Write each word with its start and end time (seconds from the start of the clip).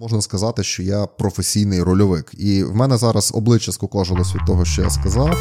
Можна 0.00 0.20
сказати, 0.20 0.64
що 0.64 0.82
я 0.82 1.06
професійний 1.06 1.82
рольовик, 1.82 2.34
і 2.38 2.64
в 2.64 2.74
мене 2.74 2.96
зараз 2.96 3.32
обличчя 3.34 3.72
скукожилось 3.72 4.34
від 4.34 4.46
того, 4.46 4.64
що 4.64 4.82
я 4.82 4.90
сказав. 4.90 5.36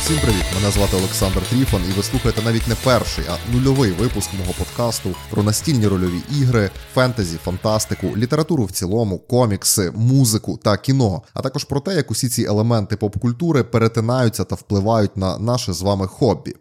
Всім 0.00 0.16
привіт! 0.18 0.44
Мене 0.54 0.70
звати 0.70 0.96
Олександр 0.96 1.42
Тріфон, 1.50 1.82
і 1.90 1.96
ви 1.96 2.02
слухаєте 2.02 2.42
навіть 2.42 2.68
не 2.68 2.74
перший, 2.84 3.24
а 3.28 3.52
нульовий 3.52 3.92
випуск 3.92 4.30
мого 4.38 4.52
подкасту 4.58 5.14
про 5.30 5.42
настільні 5.42 5.86
рольові 5.86 6.22
ігри, 6.40 6.70
фентезі, 6.94 7.36
фантастику, 7.36 8.06
літературу 8.16 8.64
в 8.64 8.70
цілому, 8.70 9.18
комікси, 9.18 9.92
музику 9.94 10.58
та 10.62 10.76
кіно, 10.76 11.22
а 11.34 11.42
також 11.42 11.64
про 11.64 11.80
те, 11.80 11.94
як 11.94 12.10
усі 12.10 12.28
ці 12.28 12.42
елементи 12.42 12.96
поп-культури 12.96 13.64
перетинаються 13.64 14.44
та 14.44 14.54
впливають 14.54 15.16
на 15.16 15.38
наше 15.38 15.72
з 15.72 15.82
вами 15.82 16.06
хобі. 16.06 16.54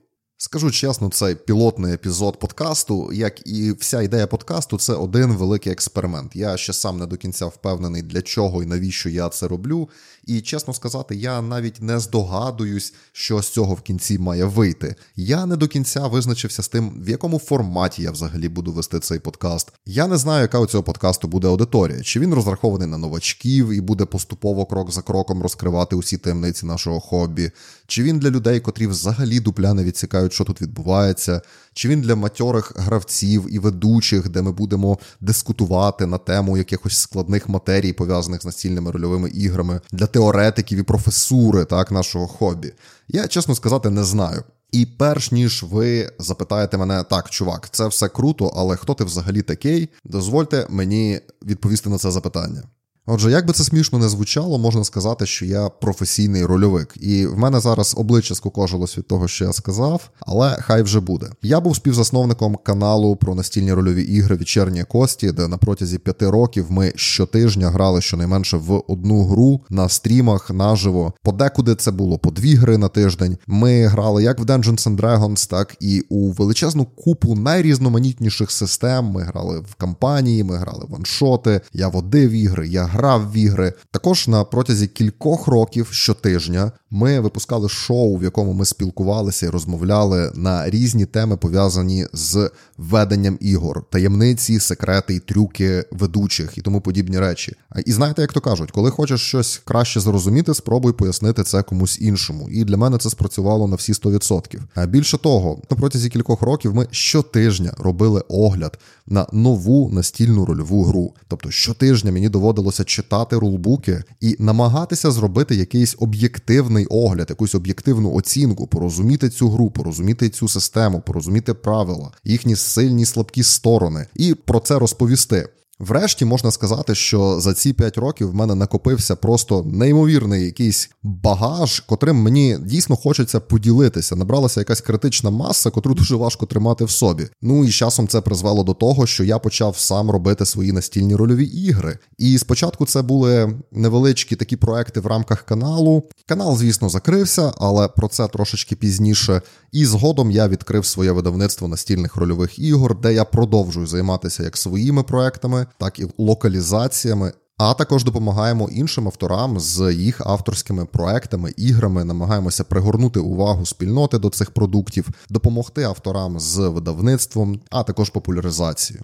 Скажу 0.44 0.72
чесно, 0.72 1.10
це 1.10 1.36
пілотний 1.36 1.94
епізод 1.94 2.40
подкасту, 2.40 3.14
як 3.14 3.48
і 3.48 3.72
вся 3.72 4.02
ідея 4.02 4.28
подкасту, 4.28 4.78
це 4.78 4.94
один 4.94 5.34
великий 5.34 5.72
експеримент. 5.72 6.36
Я 6.36 6.58
ще 6.58 6.74
сам 6.74 7.00
не 7.00 7.06
до 7.06 7.18
кінця 7.18 7.46
впевнений, 7.46 8.02
для 8.02 8.22
чого 8.22 8.64
і 8.64 8.66
навіщо 8.66 9.10
я 9.10 9.30
це 9.30 9.48
роблю. 9.48 9.90
І 10.26 10.42
чесно 10.42 10.74
сказати, 10.74 11.16
я 11.16 11.42
навіть 11.42 11.82
не 11.82 12.00
здогадуюсь, 12.00 12.94
що 13.12 13.42
з 13.42 13.50
цього 13.50 13.74
в 13.74 13.82
кінці 13.82 14.20
має 14.20 14.46
вийти. 14.46 14.96
Я 15.16 15.46
не 15.46 15.56
до 15.56 15.68
кінця 15.68 16.08
визначився 16.08 16.64
з 16.64 16.68
тим, 16.68 17.04
в 17.04 17.10
якому 17.10 17.40
форматі 17.40 18.02
я 18.02 18.12
взагалі 18.12 18.50
буду 18.50 18.72
вести 18.72 19.00
цей 19.00 19.20
подкаст. 19.20 19.74
Я 19.86 20.08
не 20.08 20.18
знаю, 20.18 20.42
яка 20.42 20.60
у 20.60 20.66
цього 20.66 20.84
подкасту 20.84 21.28
буде 21.28 21.48
аудиторія, 21.48 22.02
чи 22.02 22.20
він 22.20 22.34
розрахований 22.34 22.88
на 22.88 22.98
новачків 22.98 23.70
і 23.70 23.82
буде 23.82 24.06
поступово 24.06 24.66
крок 24.66 24.92
за 24.92 25.02
кроком 25.02 25.42
розкривати 25.42 25.96
усі 25.96 26.18
таємниці 26.18 26.66
нашого 26.66 27.00
хобі, 27.00 27.52
чи 27.88 28.04
він 28.04 28.20
для 28.20 28.30
людей, 28.30 28.60
котрі 28.60 28.88
взагалі 28.88 29.40
дупля 29.40 29.74
не 29.74 29.84
відсікають, 29.84 30.34
що 30.34 30.44
тут 30.44 30.62
відбувається, 30.62 31.42
чи 31.74 31.90
він 31.90 32.02
для 32.02 32.16
матьорих 32.16 32.74
гравців 32.76 33.48
і 33.50 33.60
ведучих, 33.60 34.30
де 34.30 34.42
ми 34.42 34.52
будемо 34.52 35.00
дискутувати 35.22 36.06
на 36.06 36.18
тему 36.18 36.58
якихось 36.58 36.98
складних 36.98 37.50
матерій, 37.50 37.94
пов'язаних 37.94 38.42
з 38.42 38.46
настільними 38.46 38.92
рольовими 38.92 39.30
іграми, 39.30 39.82
для 39.92 40.08
теоретиків 40.14 40.80
і 40.80 40.84
професури 40.84 41.66
так, 41.66 41.92
нашого 41.92 42.28
хобі. 42.28 42.74
Я, 43.08 43.28
чесно 43.28 43.56
сказати, 43.56 43.90
не 43.90 44.04
знаю. 44.04 44.44
І 44.72 44.86
перш 44.86 45.32
ніж 45.32 45.64
ви 45.64 46.12
запитаєте 46.20 46.78
мене, 46.78 47.04
так, 47.04 47.30
чувак, 47.30 47.70
це 47.72 47.88
все 47.88 48.08
круто, 48.08 48.52
але 48.56 48.76
хто 48.76 48.94
ти 48.94 49.04
взагалі 49.04 49.42
такий? 49.42 49.90
Дозвольте 50.04 50.68
мені 50.70 51.20
відповісти 51.46 51.90
на 51.90 51.98
це 51.98 52.12
запитання. 52.12 52.64
Отже, 53.06 53.32
як 53.32 53.48
би 53.48 53.54
це 53.54 53.64
смішно 53.64 54.00
не 54.00 54.10
звучало, 54.10 54.58
можна 54.58 54.84
сказати, 54.84 55.26
що 55.26 55.46
я 55.46 55.70
професійний 55.70 56.46
рольовик, 56.46 56.94
і 57.02 57.26
в 57.26 57.38
мене 57.38 57.60
зараз 57.60 57.96
обличчя 57.98 58.36
скукожилось 58.36 58.98
від 58.98 59.08
того, 59.08 59.28
що 59.28 59.46
я 59.46 59.54
сказав, 59.54 60.10
але 60.20 60.58
хай 60.62 60.84
вже 60.84 61.00
буде. 61.00 61.30
Я 61.42 61.60
був 61.60 61.76
співзасновником 61.76 62.56
каналу 62.64 63.16
про 63.16 63.36
настільні 63.36 63.74
рольові 63.74 64.04
ігри 64.04 64.36
Вечерні 64.36 64.84
Кості, 64.84 65.32
де 65.32 65.48
на 65.48 65.58
протязі 65.58 65.98
п'яти 65.98 66.30
років 66.30 66.66
ми 66.70 66.94
щотижня 66.96 67.70
грали 67.70 68.02
щонайменше 68.02 68.58
в 68.58 68.84
одну 68.88 69.26
гру 69.26 69.62
на 69.70 69.90
стрімах 69.90 70.50
наживо. 70.50 71.14
Подекуди 71.24 71.76
це 71.76 71.92
було 71.92 72.18
по 72.18 72.32
дві 72.32 72.56
гри 72.56 72.78
на 72.78 72.88
тиждень. 72.88 73.38
Ми 73.48 73.86
грали 73.86 74.24
як 74.24 74.40
в 74.40 74.44
Dungeons 74.44 74.90
and 74.90 74.98
Dragons, 75.02 75.50
так 75.50 75.76
і 75.80 76.02
у 76.10 76.32
величезну 76.32 76.86
купу 76.86 77.36
найрізноманітніших 77.36 78.52
систем. 78.52 79.06
Ми 79.06 79.24
грали 79.24 79.60
в 79.60 79.76
кампанії, 79.76 80.44
ми 80.44 80.58
грали 80.58 80.86
в 80.90 80.92
ваншоти, 80.92 81.62
я 81.74 81.88
водив 81.88 82.32
ігри. 82.32 82.68
я 82.68 82.93
грав 82.94 83.32
в 83.32 83.38
ігри. 83.38 83.74
Також 83.92 84.28
на 84.28 84.44
протязі 84.44 84.88
кількох 84.88 85.48
років 85.48 85.88
щотижня 85.92 86.72
ми 86.94 87.20
випускали 87.20 87.70
шоу, 87.70 88.18
в 88.18 88.24
якому 88.24 88.54
ми 88.54 88.66
спілкувалися 88.66 89.46
і 89.46 89.50
розмовляли 89.50 90.32
на 90.36 90.70
різні 90.70 91.06
теми, 91.06 91.38
пов'язані 91.38 92.08
з 92.14 92.52
веденням 92.78 93.38
ігор, 93.42 93.84
таємниці, 93.90 94.60
секрети 94.60 95.16
і 95.16 95.20
трюки 95.20 95.86
ведучих 95.92 96.58
і 96.58 96.62
тому 96.62 96.82
подібні 96.82 97.20
речі. 97.20 97.56
І 97.86 97.92
знаєте, 97.92 98.22
як 98.22 98.34
то 98.34 98.42
кажуть, 98.42 98.72
коли 98.72 98.92
хочеш 98.92 99.22
щось 99.22 99.62
краще 99.66 100.00
зрозуміти, 100.00 100.54
спробуй 100.54 100.94
пояснити 100.94 101.44
це 101.44 101.64
комусь 101.64 102.02
іншому. 102.02 102.50
І 102.50 102.64
для 102.64 102.78
мене 102.78 102.98
це 102.98 103.10
спрацювало 103.10 103.68
на 103.68 103.76
всі 103.76 103.94
100%. 103.94 104.60
А 104.76 104.86
більше 104.86 105.18
того, 105.18 105.62
на 105.72 105.78
протязі 105.78 106.10
кількох 106.10 106.42
років 106.42 106.76
ми 106.76 106.88
щотижня 106.92 107.74
робили 107.78 108.24
огляд 108.28 108.80
на 109.08 109.28
нову 109.32 109.90
настільну 109.90 110.46
рольову 110.46 110.84
гру. 110.84 111.14
Тобто 111.28 111.52
щотижня 111.52 112.12
мені 112.12 112.30
доводилося 112.30 112.84
читати 112.84 113.38
рулбуки 113.38 114.04
і 114.22 114.36
намагатися 114.40 115.12
зробити 115.12 115.56
якийсь 115.56 115.96
об'єктивний 116.00 116.83
огляд, 116.86 117.28
якусь 117.30 117.56
об'єктивну 117.56 118.14
оцінку, 118.14 118.68
порозуміти 118.68 119.30
цю 119.30 119.50
гру, 119.50 119.72
порозуміти 119.72 120.30
цю 120.30 120.48
систему, 120.48 121.02
порозуміти 121.02 121.54
правила, 121.54 122.12
їхні 122.24 122.56
сильні 122.56 123.06
слабкі 123.06 123.44
сторони, 123.44 124.08
і 124.16 124.34
про 124.34 124.60
це 124.60 124.80
розповісти. 124.80 125.50
Врешті 125.84 126.26
можна 126.26 126.52
сказати, 126.52 126.96
що 126.96 127.40
за 127.40 127.54
ці 127.54 127.74
5 127.74 127.98
років 127.98 128.32
в 128.32 128.36
мене 128.36 128.56
накопився 128.56 129.16
просто 129.16 129.64
неймовірний 129.64 130.46
якийсь 130.46 130.90
багаж, 131.04 131.80
котрим 131.80 132.16
мені 132.16 132.58
дійсно 132.62 132.96
хочеться 132.96 133.40
поділитися. 133.40 134.16
Набралася 134.16 134.62
якась 134.62 134.82
критична 134.82 135.30
маса, 135.30 135.70
котру 135.70 135.94
дуже 135.94 136.16
важко 136.16 136.46
тримати 136.46 136.86
в 136.86 136.90
собі. 136.90 137.28
Ну 137.42 137.66
і 137.66 137.70
з 137.70 137.74
часом 137.74 138.08
це 138.08 138.22
призвело 138.22 138.64
до 138.64 138.74
того, 138.74 139.08
що 139.08 139.24
я 139.24 139.40
почав 139.40 139.78
сам 139.78 140.12
робити 140.12 140.46
свої 140.46 140.72
настільні 140.72 141.16
рольові 141.16 141.46
ігри. 141.46 141.98
І 142.18 142.38
спочатку 142.38 142.86
це 142.86 143.02
були 143.02 143.54
невеличкі 143.72 144.36
такі 144.36 144.56
проекти 144.56 145.00
в 145.00 145.08
рамках 145.08 145.42
каналу. 145.42 146.04
Канал, 146.26 146.58
звісно, 146.58 146.90
закрився, 146.90 147.54
але 147.58 147.88
про 147.88 148.08
це 148.08 148.28
трошечки 148.28 148.76
пізніше. 148.76 149.42
І 149.72 149.86
згодом 149.86 150.32
я 150.32 150.48
відкрив 150.48 150.86
своє 150.86 151.12
видавництво 151.12 151.68
настільних 151.68 152.16
рольових 152.16 152.60
ігор, 152.60 153.02
де 153.02 153.14
я 153.14 153.26
продовжую 153.26 153.88
займатися 153.88 154.44
як 154.44 154.58
своїми 154.58 155.04
проектами 155.04 155.66
так 155.78 156.00
і 156.00 156.08
локалізаціями. 156.18 157.34
А 157.58 157.74
також 157.74 158.04
допомагаємо 158.04 158.70
іншим 158.70 159.08
авторам 159.08 159.60
з 159.60 159.94
їх 159.94 160.22
авторськими 160.22 160.86
проектами, 160.86 161.54
іграми, 161.58 162.04
намагаємося 162.04 162.64
пригорнути 162.64 163.20
увагу 163.20 163.66
спільноти 163.66 164.20
до 164.20 164.30
цих 164.30 164.52
продуктів, 164.52 165.10
допомогти 165.30 165.84
авторам 165.84 166.40
з 166.40 166.58
видавництвом, 166.58 167.60
а 167.70 167.84
також 167.84 168.10
популяризацією. 168.10 169.04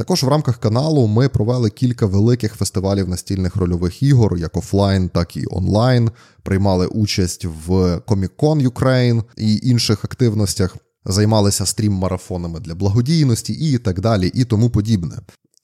Також 0.00 0.22
в 0.22 0.28
рамках 0.28 0.56
каналу 0.56 1.06
ми 1.06 1.28
провели 1.28 1.70
кілька 1.70 2.06
великих 2.06 2.54
фестивалів 2.54 3.08
настільних 3.08 3.56
рольових 3.56 4.02
ігор, 4.02 4.36
як 4.36 4.56
офлайн, 4.56 5.08
так 5.08 5.36
і 5.36 5.44
онлайн. 5.50 6.10
Приймали 6.42 6.86
участь 6.86 7.44
в 7.44 7.70
Comic-Con 7.96 8.68
Ukraine 8.68 9.22
і 9.36 9.60
інших 9.62 10.04
активностях, 10.04 10.76
займалися 11.04 11.64
стрім-марафонами 11.64 12.60
для 12.60 12.74
благодійності 12.74 13.52
і 13.52 13.78
так 13.78 14.00
далі, 14.00 14.30
і 14.34 14.44
тому 14.44 14.70
подібне. 14.70 15.16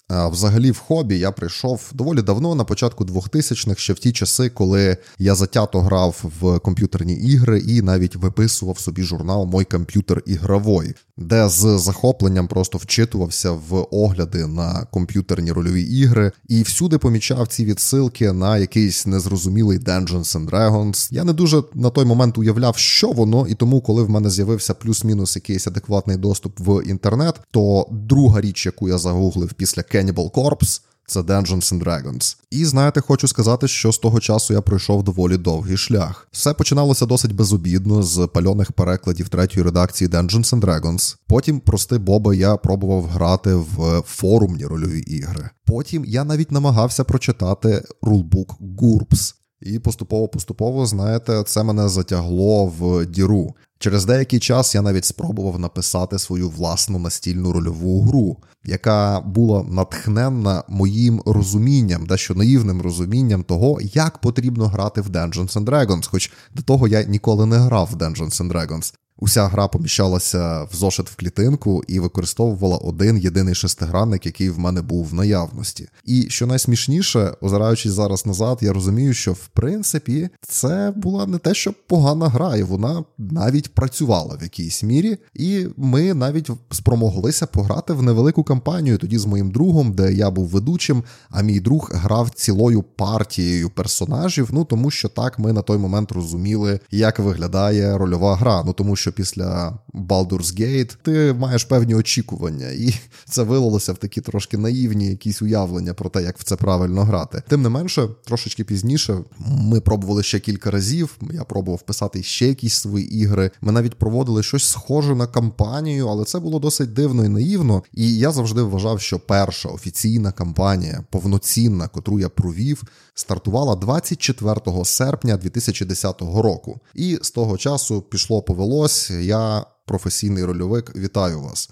Взагалі, 0.09 0.71
в 0.71 0.79
хобі 0.79 1.19
я 1.19 1.33
прийшов 1.33 1.91
доволі 1.95 2.23
давно, 2.23 2.55
на 2.55 2.65
початку 2.65 3.05
2000-х, 3.05 3.81
ще 3.81 3.93
в 3.93 3.99
ті 3.99 4.13
часи, 4.13 4.49
коли 4.49 4.97
я 5.19 5.35
затято 5.35 5.81
грав 5.81 6.25
в 6.41 6.59
комп'ютерні 6.59 7.15
ігри 7.15 7.59
і 7.59 7.83
навіть 7.83 8.17
виписував 8.17 8.79
собі 8.79 9.03
журнал 9.03 9.47
Мой 9.47 9.65
комп'ютер 9.65 10.23
ігровой, 10.27 10.95
де 11.19 11.49
з 11.49 11.79
захопленням 11.79 12.49
просто 12.49 12.79
вчитувався 12.79 13.51
в 13.51 13.87
огляди 13.91 14.47
на 14.47 14.87
комп'ютерні 14.91 15.53
рольові 15.53 15.83
ігри, 15.83 16.33
і 16.49 16.63
всюди 16.63 16.99
помічав 16.99 17.49
ці 17.49 17.65
відсилки 17.65 18.33
на 18.33 18.59
якийсь 18.59 19.07
незрозумілий 19.07 19.79
Dungeons 19.79 20.39
and 20.39 20.51
Dragons. 20.51 21.09
Я 21.11 21.25
не 21.25 21.33
дуже 21.33 21.63
на 21.75 21.91
той 21.91 22.05
момент 22.05 22.39
уявляв, 22.39 22.77
що 22.77 23.13
воно, 23.13 23.47
і 23.47 23.55
тому, 23.55 23.81
коли 23.81 24.03
в 24.03 24.11
мене 24.11 24.31
з'явився 24.31 24.75
плюс-мінус 24.75 25.37
якийсь 25.37 25.67
адекватний 25.67 26.17
доступ 26.17 26.61
в 26.61 26.83
інтернет, 26.87 27.41
то 27.51 27.87
друга 27.91 28.41
річ, 28.41 28.67
яку 28.67 28.89
я 28.89 28.99
загуглив 28.99 29.53
після 29.53 29.83
Cannibal 29.83 30.31
Corpse, 30.31 30.81
це 31.07 31.21
Dungeons 31.21 31.75
and 31.75 31.85
Dragons. 31.85 32.37
І 32.51 32.65
знаєте, 32.65 33.01
хочу 33.01 33.29
сказати, 33.29 33.69
що 33.69 33.93
з 33.93 33.99
того 33.99 34.21
часу 34.21 34.55
я 34.55 34.61
пройшов 34.61 35.03
доволі 35.03 35.37
довгий 35.37 35.77
шлях. 35.77 36.29
Все 36.33 36.55
починалося 36.55 37.07
досить 37.07 37.35
безобідно 37.35 38.03
з 38.03 38.29
пальоних 38.35 38.73
перекладів 38.73 39.29
третьої 39.29 39.65
редакції 39.65 40.11
Dungeons 40.11 40.55
and 40.55 40.61
Dragons. 40.61 41.17
Потім, 41.27 41.61
прости 41.61 41.99
Боба, 41.99 42.35
я 42.35 42.57
пробував 42.57 43.05
грати 43.05 43.55
в 43.55 44.03
форумні 44.07 44.67
рольові 44.67 45.01
ігри. 45.01 45.51
Потім 45.65 46.05
я 46.05 46.25
навіть 46.25 46.53
намагався 46.53 47.05
прочитати 47.05 47.85
рулбук 48.03 48.55
GURPS. 48.61 49.35
І 49.61 49.79
поступово-поступово, 49.79 50.87
знаєте, 50.87 51.43
це 51.47 51.63
мене 51.63 51.89
затягло 51.89 52.67
в 52.67 53.07
діру. 53.07 53.55
Через 53.79 54.05
деякий 54.05 54.39
час 54.41 54.75
я 54.75 54.83
навіть 54.83 55.05
спробував 55.05 55.59
написати 55.59 56.19
свою 56.19 56.49
власну 56.49 56.99
настільну 56.99 57.53
рольову 57.53 58.03
гру, 58.03 58.37
яка 58.65 59.21
була 59.21 59.63
натхненна 59.63 60.63
моїм 60.69 61.23
розумінням, 61.27 62.07
дещо 62.07 62.35
наївним 62.35 62.83
розумінням 62.83 63.43
того, 63.43 63.79
як 63.81 64.19
потрібно 64.19 64.67
грати 64.67 65.01
в 65.01 65.09
Dungeons 65.09 65.53
and 65.53 65.65
Dragons, 65.65 66.09
хоч 66.09 66.33
до 66.55 66.63
того 66.63 66.89
я 66.89 67.03
ніколи 67.03 67.47
не 67.47 67.57
грав 67.57 67.89
в 67.93 67.97
Dungeons 67.97 68.43
and 68.43 68.53
Dragons. 68.53 68.95
Уся 69.19 69.47
гра 69.47 69.69
поміщалася 69.69 70.65
в 70.65 70.75
зошит 70.75 71.11
в 71.11 71.17
клітинку 71.17 71.83
і 71.89 72.01
використовувала 72.01 72.77
один 72.77 73.19
єдиний 73.19 73.55
шестигранник, 73.55 74.27
який 74.27 74.51
в 74.51 74.59
мене 74.59 74.83
був 74.83 75.07
в 75.07 75.15
наявності. 75.15 75.89
І 76.05 76.27
що 76.29 76.47
найсмішніше, 76.47 77.33
озираючись 77.41 77.93
зараз 77.93 78.27
назад, 78.27 78.59
я 78.61 78.73
розумію, 78.73 79.15
що 79.15 79.33
в 79.33 79.47
принципі 79.47 80.29
це 80.43 80.93
була 80.97 81.27
не 81.27 81.39
те, 81.39 81.55
що 81.55 81.75
погана 81.87 82.29
гра, 82.29 82.57
і 82.57 82.63
вона 82.63 83.05
навіть 83.19 83.75
працювала 83.75 84.37
в 84.41 84.43
якійсь 84.43 84.83
мірі. 84.83 85.17
І 85.35 85.67
ми 85.77 86.15
навіть 86.15 86.51
спромоглися 86.71 87.47
пограти 87.47 87.93
в 87.93 88.03
невелику 88.03 88.45
кампанію 88.45 88.99
тоді 88.99 89.19
з 89.19 89.27
моїм 89.27 89.51
другом, 89.51 89.93
де 89.93 90.13
я 90.13 90.31
був 90.31 90.49
ведучим, 90.49 91.03
а 91.31 91.43
мій 91.43 91.61
друг 91.61 91.91
грав 91.95 92.31
цілою 92.31 92.83
партією 92.83 93.71
персонажів. 93.71 94.49
Ну 94.53 94.65
тому 94.65 94.91
що 94.91 95.09
так 95.09 95.39
ми 95.39 95.53
на 95.53 95.63
той 95.63 95.79
момент 95.79 96.13
розуміли, 96.13 96.81
як 96.91 97.19
виглядає 97.19 97.99
рольова 97.99 98.37
гра. 98.37 98.63
Ну 98.67 98.73
тому 98.73 98.97
що 98.97 99.06
після 99.13 99.79
Baldur's 99.95 100.61
Gate 100.61 100.97
ти 101.03 101.33
маєш 101.33 101.65
певні 101.65 101.95
очікування, 101.95 102.69
і 102.69 102.95
це 103.25 103.43
вилилося 103.43 103.93
в 103.93 103.97
такі 103.97 104.21
трошки 104.21 104.59
наївні 104.59 105.07
якісь 105.07 105.43
уявлення 105.43 105.95
про 105.95 106.11
те, 106.11 106.23
як 106.23 106.39
в 106.39 106.45
це 106.45 106.57
правильно 106.57 107.05
грати. 107.05 107.43
Тим 107.49 107.63
не 107.63 107.69
менше, 107.69 108.09
трошечки 108.25 108.65
пізніше 108.65 109.19
ми 109.39 109.81
пробували 109.81 110.23
ще 110.23 110.41
кілька 110.41 110.71
разів. 110.71 111.19
Я 111.33 111.45
пробував 111.45 111.83
писати 111.83 112.23
ще 112.23 112.49
якісь 112.49 112.75
свої 112.75 113.15
ігри. 113.15 113.51
Ми 113.61 113.73
навіть 113.73 113.95
проводили 113.95 114.43
щось 114.43 114.65
схоже 114.65 115.15
на 115.15 115.27
кампанію, 115.27 116.09
але 116.09 116.25
це 116.25 116.39
було 116.39 116.59
досить 116.59 116.93
дивно 116.93 117.25
і 117.25 117.29
наївно. 117.29 117.83
І 117.95 118.19
я 118.19 118.33
завжди 118.33 118.63
вважав, 118.63 119.01
що 119.01 119.19
перша 119.19 119.69
офіційна 119.69 120.33
кампанія, 120.33 121.05
повноцінна, 121.11 121.89
котру 121.89 122.21
я 122.21 122.29
провів, 122.29 122.83
стартувала 123.15 123.77
24 123.77 124.85
серпня 124.85 125.37
2010 125.37 126.21
року. 126.21 126.81
І 126.95 127.19
з 127.23 127.31
того 127.31 127.57
часу 127.57 128.03
пішло 128.03 128.43
повелось. 128.43 128.96
Я 129.11 129.65
професійний 129.85 130.45
рольовик. 130.45 130.97
Вітаю 130.97 131.41
вас. 131.41 131.71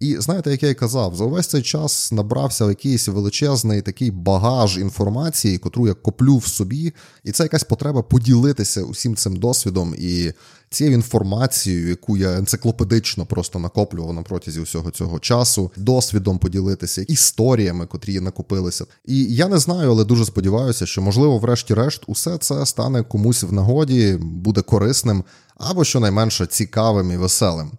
І 0.00 0.16
знаєте, 0.16 0.50
як 0.50 0.62
я 0.62 0.68
й 0.68 0.74
казав, 0.74 1.16
за 1.16 1.24
увесь 1.24 1.46
цей 1.46 1.62
час 1.62 2.12
набрався 2.12 2.68
якийсь 2.68 3.08
величезний 3.08 3.82
такий 3.82 4.10
багаж 4.10 4.78
інформації, 4.78 5.58
котру 5.58 5.86
я 5.86 5.94
коплю 5.94 6.36
в 6.36 6.46
собі, 6.46 6.92
і 7.24 7.32
це 7.32 7.42
якась 7.42 7.64
потреба 7.64 8.02
поділитися 8.02 8.82
усім 8.82 9.16
цим 9.16 9.36
досвідом 9.36 9.94
і 9.98 10.32
цією 10.70 10.94
інформацією, 10.94 11.88
яку 11.88 12.16
я 12.16 12.38
енциклопедично 12.38 13.26
просто 13.26 13.58
накоплював 13.58 14.14
на 14.14 14.22
протязі 14.22 14.60
усього 14.60 14.90
цього 14.90 15.18
часу, 15.18 15.70
досвідом 15.76 16.38
поділитися, 16.38 17.02
історіями, 17.02 17.86
котрі 17.86 18.20
накопилися. 18.20 18.84
І 19.04 19.24
я 19.24 19.48
не 19.48 19.58
знаю, 19.58 19.90
але 19.90 20.04
дуже 20.04 20.24
сподіваюся, 20.24 20.86
що 20.86 21.02
можливо, 21.02 21.38
врешті-решт, 21.38 22.02
усе 22.06 22.38
це 22.38 22.66
стане 22.66 23.02
комусь 23.02 23.42
в 23.42 23.52
нагоді, 23.52 24.18
буде 24.20 24.62
корисним 24.62 25.24
або 25.56 25.84
щонайменше 25.84 26.46
цікавим 26.46 27.12
і 27.12 27.16
веселим. 27.16 27.70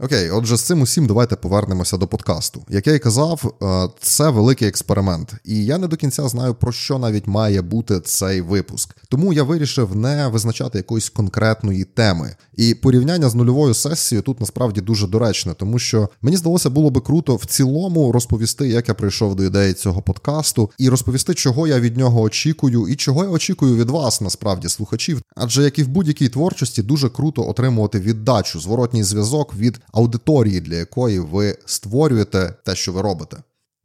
Окей, 0.00 0.30
отже, 0.30 0.56
з 0.56 0.62
цим 0.62 0.82
усім 0.82 1.06
давайте 1.06 1.36
повернемося 1.36 1.96
до 1.96 2.06
подкасту. 2.06 2.64
Як 2.68 2.86
я 2.86 2.92
й 2.92 2.98
казав, 2.98 3.54
е, 3.62 3.88
це 4.00 4.30
великий 4.30 4.68
експеримент, 4.68 5.34
і 5.44 5.64
я 5.64 5.78
не 5.78 5.86
до 5.86 5.96
кінця 5.96 6.28
знаю, 6.28 6.54
про 6.54 6.72
що 6.72 6.98
навіть 6.98 7.26
має 7.26 7.62
бути 7.62 8.00
цей 8.00 8.40
випуск. 8.40 8.96
Тому 9.08 9.32
я 9.32 9.42
вирішив 9.42 9.96
не 9.96 10.28
визначати 10.28 10.78
якоїсь 10.78 11.08
конкретної 11.08 11.84
теми. 11.84 12.36
І 12.56 12.74
порівняння 12.74 13.28
з 13.28 13.34
нульовою 13.34 13.74
сесією 13.74 14.22
тут 14.22 14.40
насправді 14.40 14.80
дуже 14.80 15.06
доречне, 15.06 15.54
тому 15.54 15.78
що 15.78 16.08
мені 16.22 16.36
здалося, 16.36 16.70
було 16.70 16.90
би 16.90 17.00
круто 17.00 17.36
в 17.36 17.44
цілому 17.44 18.12
розповісти, 18.12 18.68
як 18.68 18.88
я 18.88 18.94
прийшов 18.94 19.34
до 19.34 19.44
ідеї 19.44 19.74
цього 19.74 20.02
подкасту, 20.02 20.70
і 20.78 20.88
розповісти, 20.88 21.34
чого 21.34 21.66
я 21.66 21.80
від 21.80 21.96
нього 21.96 22.20
очікую, 22.20 22.88
і 22.88 22.96
чого 22.96 23.24
я 23.24 23.30
очікую 23.30 23.76
від 23.76 23.90
вас, 23.90 24.20
насправді, 24.20 24.68
слухачів. 24.68 25.22
Адже 25.36 25.62
як 25.62 25.78
і 25.78 25.82
в 25.82 25.88
будь-якій 25.88 26.28
творчості, 26.28 26.82
дуже 26.82 27.08
круто 27.08 27.48
отримувати 27.48 28.00
віддачу, 28.00 28.60
зворотній 28.60 29.04
зв'язок 29.04 29.54
від 29.54 29.80
аудиторії, 29.92 30.60
для 30.60 30.74
якої 30.74 31.18
ви 31.18 31.58
створюєте 31.66 32.54
те, 32.64 32.74
що 32.74 32.92
ви 32.92 33.02
робите. 33.02 33.36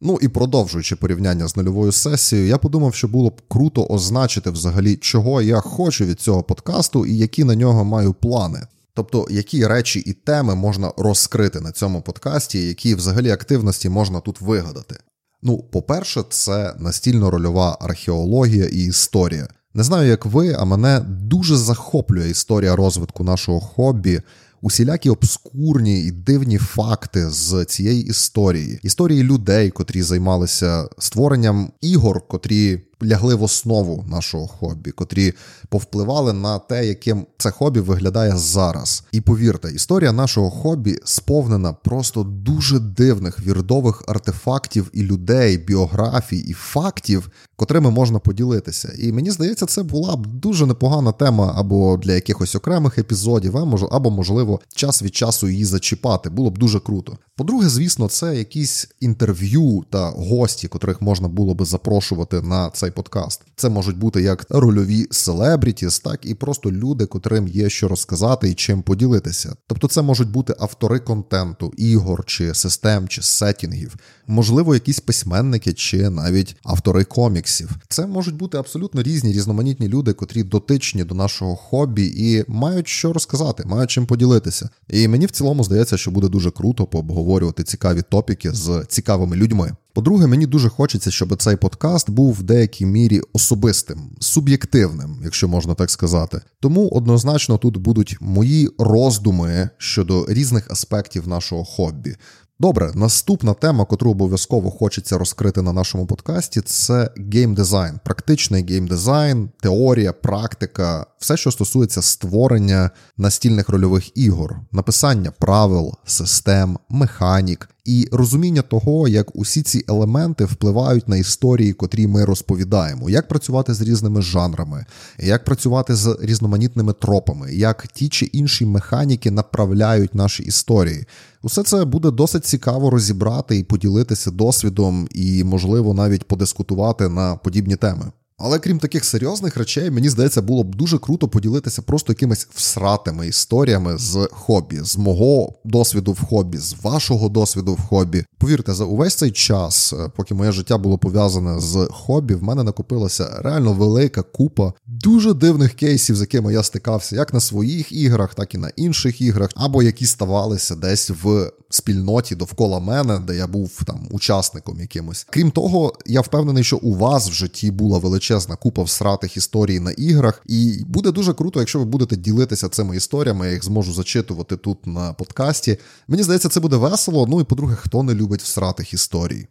Ну 0.02 0.20
і 0.22 0.28
продовжуючи 0.28 0.96
порівняння 0.96 1.48
з 1.48 1.56
нульовою 1.56 1.92
сесією, 1.92 2.48
я 2.48 2.58
подумав, 2.58 2.96
що 2.96 3.08
було 3.08 3.30
б 3.30 3.42
круто 3.48 3.86
означити 3.86 4.50
взагалі, 4.50 4.96
чого 4.96 5.42
я 5.42 5.60
хочу 5.60 6.06
від 6.06 6.20
цього 6.20 6.44
подкасту 6.44 7.06
і 7.06 7.18
які 7.18 7.44
на 7.44 7.56
нього 7.56 7.86
маю 7.86 8.14
плани. 8.14 8.68
Тобто, 8.94 9.28
які 9.30 9.68
речі 9.68 10.00
і 10.00 10.14
теми 10.14 10.56
можна 10.56 10.92
розкрити 10.98 11.62
на 11.62 11.72
цьому 11.72 12.02
подкасті, 12.02 12.68
які 12.68 12.96
взагалі 12.96 13.32
активності 13.32 13.90
можна 13.90 14.20
тут 14.20 14.42
вигадати. 14.42 14.96
Ну, 15.42 15.58
по-перше, 15.58 16.24
це 16.30 16.76
настільно-рольова 16.80 17.78
археологія 17.80 18.66
і 18.66 18.86
історія. 18.86 19.48
Не 19.74 19.84
знаю, 19.84 20.10
як 20.10 20.26
ви, 20.26 20.56
а 20.60 20.66
мене 20.66 21.00
дуже 21.10 21.58
захоплює 21.58 22.30
історія 22.30 22.76
розвитку 22.76 23.24
нашого 23.24 23.60
хобі 23.60 24.22
усілякі 24.64 25.10
обскурні 25.10 26.06
і 26.06 26.12
дивні 26.12 26.58
факти 26.58 27.30
з 27.30 27.66
цієї 27.66 28.06
історії, 28.06 28.80
історії 28.84 29.24
людей, 29.24 29.70
котрі 29.70 30.02
займалися 30.02 30.90
створенням 30.98 31.72
ігор, 31.82 32.28
котрі 32.28 32.82
лягли 33.04 33.36
в 33.36 33.44
основу 33.44 34.06
нашого 34.08 34.48
хобі, 34.48 34.92
котрі 34.92 35.34
повпливали 35.70 36.34
на 36.34 36.60
те, 36.60 36.86
яким 36.86 37.26
це 37.38 37.52
хобі 37.52 37.80
виглядає 37.80 38.38
зараз. 38.38 39.04
І 39.12 39.22
повірте, 39.22 39.72
історія 39.72 40.12
нашого 40.12 40.50
хобі 40.52 41.00
сповнена 41.04 41.74
просто 41.74 42.24
дуже 42.24 42.80
дивних 42.80 43.40
вірдових 43.40 44.04
артефактів 44.08 44.90
і 44.94 45.04
людей, 45.04 45.58
біографій 45.58 46.38
і 46.38 46.54
фактів, 46.54 47.30
котрими 47.56 47.92
можна 47.92 48.20
поділитися. 48.20 48.94
І 49.00 49.12
мені 49.12 49.32
здається, 49.32 49.66
це 49.66 49.84
була 49.84 50.16
б 50.16 50.28
дуже 50.28 50.66
непогана 50.66 51.12
тема 51.12 51.54
або 51.58 51.98
для 51.98 52.14
якихось 52.14 52.56
окремих 52.56 52.98
епізодів, 52.98 53.58
або, 53.92 54.12
можливо, 54.12 54.60
час 54.76 55.04
від 55.04 55.16
часу 55.16 55.50
її 55.50 55.66
зачіпати. 55.66 56.30
Було 56.30 56.50
б 56.50 56.58
дуже 56.58 56.80
круто. 56.80 57.18
По-друге, 57.36 57.70
звісно, 57.70 58.08
це 58.08 58.38
якісь 58.38 58.88
інтерв'ю 59.00 59.84
та 59.90 60.10
гості, 60.10 60.68
котрих 60.68 61.02
можна 61.02 61.28
було 61.28 61.54
би 61.54 61.66
запрошувати 61.66 62.42
на 62.42 62.70
цей 62.70 62.92
подкаст. 62.94 63.42
Це 63.56 63.70
можуть 63.70 63.98
бути 63.98 64.22
як 64.22 64.46
рольові 64.50 65.08
селебрітіс, 65.12 66.00
так 66.00 66.26
і 66.26 66.36
просто 66.36 66.72
люди, 66.72 67.06
котрим 67.06 67.48
є 67.48 67.70
що 67.70 67.88
розказати 67.88 68.50
і 68.50 68.54
чим 68.54 68.82
поділитися. 68.82 69.56
Тобто, 69.68 69.88
це 69.88 70.02
можуть 70.02 70.30
бути 70.30 70.56
автори 70.60 71.00
контенту, 71.00 71.74
ігор 71.78 72.26
чи 72.26 72.54
систем, 72.54 73.08
чи 73.08 73.22
сетінгів, 73.22 73.96
можливо, 74.28 74.74
якісь 74.74 75.00
письменники 75.00 75.74
чи 75.74 76.10
навіть 76.10 76.56
автори 76.64 77.04
коміксів. 77.04 77.70
Це 77.90 78.06
можуть 78.08 78.36
бути 78.36 78.58
абсолютно 78.58 79.04
різні 79.04 79.34
різноманітні 79.34 79.88
люди, 79.88 80.14
котрі 80.14 80.44
дотичні 80.44 81.04
до 81.04 81.16
нашого 81.16 81.56
хобі 81.56 82.14
і 82.16 82.44
мають 82.48 82.88
що 82.88 83.14
розказати, 83.14 83.64
мають 83.66 83.90
чим 83.90 84.06
поділитися. 84.06 84.70
І 84.90 85.08
мені 85.08 85.26
в 85.26 85.32
цілому 85.32 85.64
здається, 85.64 85.98
що 85.98 86.12
буде 86.12 86.28
дуже 86.28 86.52
круто 86.52 86.86
пообговорювати 86.86 87.64
цікаві 87.64 88.02
топіки 88.02 88.52
з 88.52 88.86
цікавими 88.88 89.36
людьми. 89.36 89.76
По-друге, 89.94 90.28
мені 90.28 90.46
дуже 90.46 90.70
хочеться, 90.70 91.12
щоб 91.12 91.36
цей 91.36 91.56
подкаст 91.56 92.10
був 92.10 92.34
в 92.34 92.44
деякій 92.44 92.86
мірі 92.86 93.22
особистим, 93.34 94.00
суб'єктивним, 94.20 95.22
якщо 95.24 95.48
можна 95.48 95.74
так 95.74 95.92
сказати. 95.92 96.42
Тому 96.60 96.90
однозначно 96.90 97.58
тут 97.58 97.78
будуть 97.78 98.18
мої 98.20 98.70
роздуми 98.78 99.70
щодо 99.78 100.26
різних 100.30 100.72
аспектів 100.72 101.28
нашого 101.28 101.64
хобі. 101.64 102.16
Добре, 102.60 102.92
наступна 102.96 103.54
тема, 103.54 103.86
котру 103.86 104.12
обов'язково 104.12 104.72
хочеться 104.72 105.18
розкрити 105.18 105.62
на 105.62 105.74
нашому 105.74 106.06
подкасті, 106.06 106.62
це 106.62 107.10
геймдизайн, 107.34 108.00
практичний 108.06 108.66
геймдизайн, 108.66 109.50
теорія, 109.62 110.14
практика, 110.14 111.06
все, 111.20 111.38
що 111.38 111.52
стосується 111.52 112.02
створення 112.02 112.92
настільних 113.18 113.70
рольових 113.70 114.18
ігор, 114.18 114.60
написання 114.72 115.32
правил, 115.32 115.94
систем, 116.06 116.78
механік 116.90 117.70
і 117.86 118.08
розуміння 118.12 118.62
того, 118.62 119.08
як 119.08 119.36
усі 119.36 119.62
ці 119.62 119.86
елементи 119.88 120.46
впливають 120.46 121.08
на 121.08 121.18
історії, 121.18 121.74
котрі 121.74 122.08
ми 122.08 122.26
розповідаємо, 122.26 123.10
як 123.10 123.28
працювати 123.28 123.74
з 123.74 123.82
різними 123.82 124.22
жанрами, 124.22 124.86
як 125.20 125.46
працювати 125.46 125.96
з 125.96 126.18
різноманітними 126.22 126.94
тропами, 126.94 127.54
як 127.54 127.88
ті 127.88 128.10
чи 128.10 128.26
інші 128.26 128.66
механіки 128.66 129.32
направляють 129.32 130.16
наші 130.16 130.44
історії. 130.44 131.06
Усе 131.42 131.64
це 131.64 131.86
буде 131.86 132.12
досить 132.12 132.46
цікаво 132.46 132.90
розібрати 132.90 133.58
і 133.58 133.64
поділитися 133.64 134.32
досвідом, 134.32 135.08
і, 135.12 135.44
можливо, 135.44 135.94
навіть 135.94 136.24
подискутувати 136.24 137.10
на 137.10 137.36
подібні 137.36 137.76
теми. 137.76 138.12
Але 138.38 138.60
крім 138.60 138.80
таких 138.80 139.06
серйозних 139.06 139.58
речей, 139.58 139.92
мені 139.92 140.10
здається, 140.10 140.42
було 140.42 140.64
б 140.64 140.76
дуже 140.76 140.98
круто 140.98 141.28
поділитися 141.28 141.82
просто 141.82 142.14
якимись 142.14 142.48
всратими 142.56 143.28
історіями 143.28 143.98
з 143.98 144.28
хобі, 144.32 144.80
з 144.84 144.98
мого 144.98 145.54
досвіду 145.64 146.12
в 146.12 146.22
хобі, 146.22 146.58
з 146.58 146.76
вашого 146.84 147.30
досвіду 147.30 147.74
в 147.74 147.82
хобі. 147.82 148.26
Повірте, 148.38 148.74
за 148.74 148.86
увесь 148.86 149.16
цей 149.16 149.32
час, 149.32 149.94
е, 149.94 150.12
поки 150.16 150.34
моє 150.34 150.52
життя 150.52 150.78
було 150.78 150.98
пов'язане 150.98 151.60
з 151.60 151.88
хобі, 151.92 152.34
в 152.34 152.44
мене 152.44 152.64
накопилася 152.64 153.40
реально 153.44 153.74
велика 153.74 154.22
купа 154.22 154.74
дуже 154.88 155.34
дивних 155.34 155.74
кейсів, 155.74 156.16
з 156.16 156.22
якими 156.22 156.54
я 156.54 156.64
стикався, 156.64 157.16
як 157.16 157.34
на 157.34 157.40
своїх 157.40 157.92
іграх, 157.92 158.36
так 158.36 158.56
і 158.56 158.58
на 158.58 158.70
інших 158.76 159.22
іграх, 159.22 159.50
або 159.56 159.84
які 159.84 160.06
ставалися 160.06 160.76
десь 160.76 161.10
в 161.24 161.52
спільноті 161.70 162.36
довкола 162.36 162.80
мене, 162.80 163.20
де 163.20 163.36
я 163.36 163.48
був 163.48 163.84
там 163.86 164.08
учасником 164.12 164.80
якимось. 164.80 165.28
Крім 165.30 165.52
того, 165.52 165.94
я 166.06 166.22
впевнений, 166.22 166.64
що 166.64 166.78
у 166.78 166.96
вас 166.96 167.30
в 167.30 167.34
житті 167.34 167.72
була 167.72 168.00
величезна 168.00 168.33
купа 168.40 168.84
всратих 168.84 169.38
історій 169.38 169.80
на 169.80 169.92
іграх, 169.92 170.44
і 170.46 170.84
буде 170.88 171.12
дуже 171.12 171.34
круто, 171.34 171.60
якщо 171.60 171.80
ви 171.80 171.86
будете 171.86 172.16
ділитися 172.16 172.70
цими 172.70 172.98
історіями. 172.98 173.46
Я 173.46 173.52
їх 173.54 173.64
зможу 173.64 173.94
зачитувати 173.94 174.58
тут 174.58 174.88
на 174.88 175.14
подкасті. 175.14 175.78
Мені 176.08 176.24
здається, 176.24 176.50
це 176.50 176.60
буде 176.60 176.76
весело. 176.76 177.28
Ну 177.28 177.42
і 177.42 177.44
по-друге, 177.44 177.76
хто 177.76 178.04
не 178.04 178.14
любить 178.14 178.42
всратих 178.42 178.94
історій. 178.94 179.48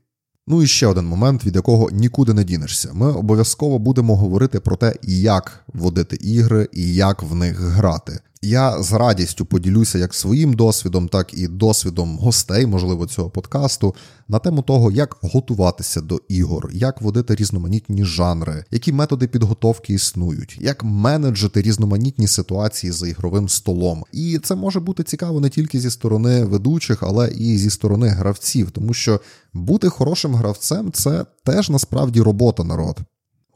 Ну 0.46 0.62
і 0.62 0.66
ще 0.66 0.86
один 0.86 1.06
момент, 1.06 1.44
від 1.44 1.56
якого 1.56 1.90
нікуди 1.90 2.34
не 2.34 2.44
дінешся. 2.44 2.90
Ми 2.92 3.12
обов'язково 3.12 3.78
будемо 3.78 4.16
говорити 4.16 4.60
про 4.60 4.76
те, 4.76 4.94
як 5.02 5.64
водити 5.74 6.16
ігри 6.16 6.68
і 6.72 6.94
як 6.94 7.22
в 7.22 7.34
них 7.34 7.60
грати. 7.60 8.20
Я 8.44 8.82
з 8.82 8.92
радістю 8.92 9.44
поділюся 9.44 9.98
як 9.98 10.14
своїм 10.14 10.54
досвідом, 10.54 11.08
так 11.08 11.34
і 11.34 11.48
досвідом 11.48 12.18
гостей, 12.18 12.66
можливо, 12.66 13.06
цього 13.06 13.30
подкасту, 13.30 13.94
на 14.28 14.38
тему 14.38 14.62
того, 14.62 14.90
як 14.90 15.16
готуватися 15.22 16.00
до 16.00 16.20
ігор, 16.28 16.70
як 16.72 17.02
водити 17.02 17.34
різноманітні 17.34 18.04
жанри, 18.04 18.64
які 18.70 18.92
методи 18.92 19.28
підготовки 19.28 19.94
існують, 19.94 20.58
як 20.60 20.84
менеджити 20.84 21.62
різноманітні 21.62 22.28
ситуації 22.28 22.92
за 22.92 23.08
ігровим 23.08 23.48
столом. 23.48 24.04
І 24.12 24.38
це 24.38 24.54
може 24.54 24.80
бути 24.80 25.02
цікаво 25.02 25.40
не 25.40 25.48
тільки 25.48 25.80
зі 25.80 25.90
сторони 25.90 26.44
ведучих, 26.44 27.02
але 27.02 27.28
і 27.28 27.58
зі 27.58 27.70
сторони 27.70 28.08
гравців, 28.08 28.70
тому 28.70 28.94
що 28.94 29.20
бути 29.52 29.88
хорошим 29.88 30.34
гравцем 30.34 30.92
це 30.92 31.26
теж 31.44 31.70
насправді 31.70 32.20
робота 32.20 32.64
народ. 32.64 33.00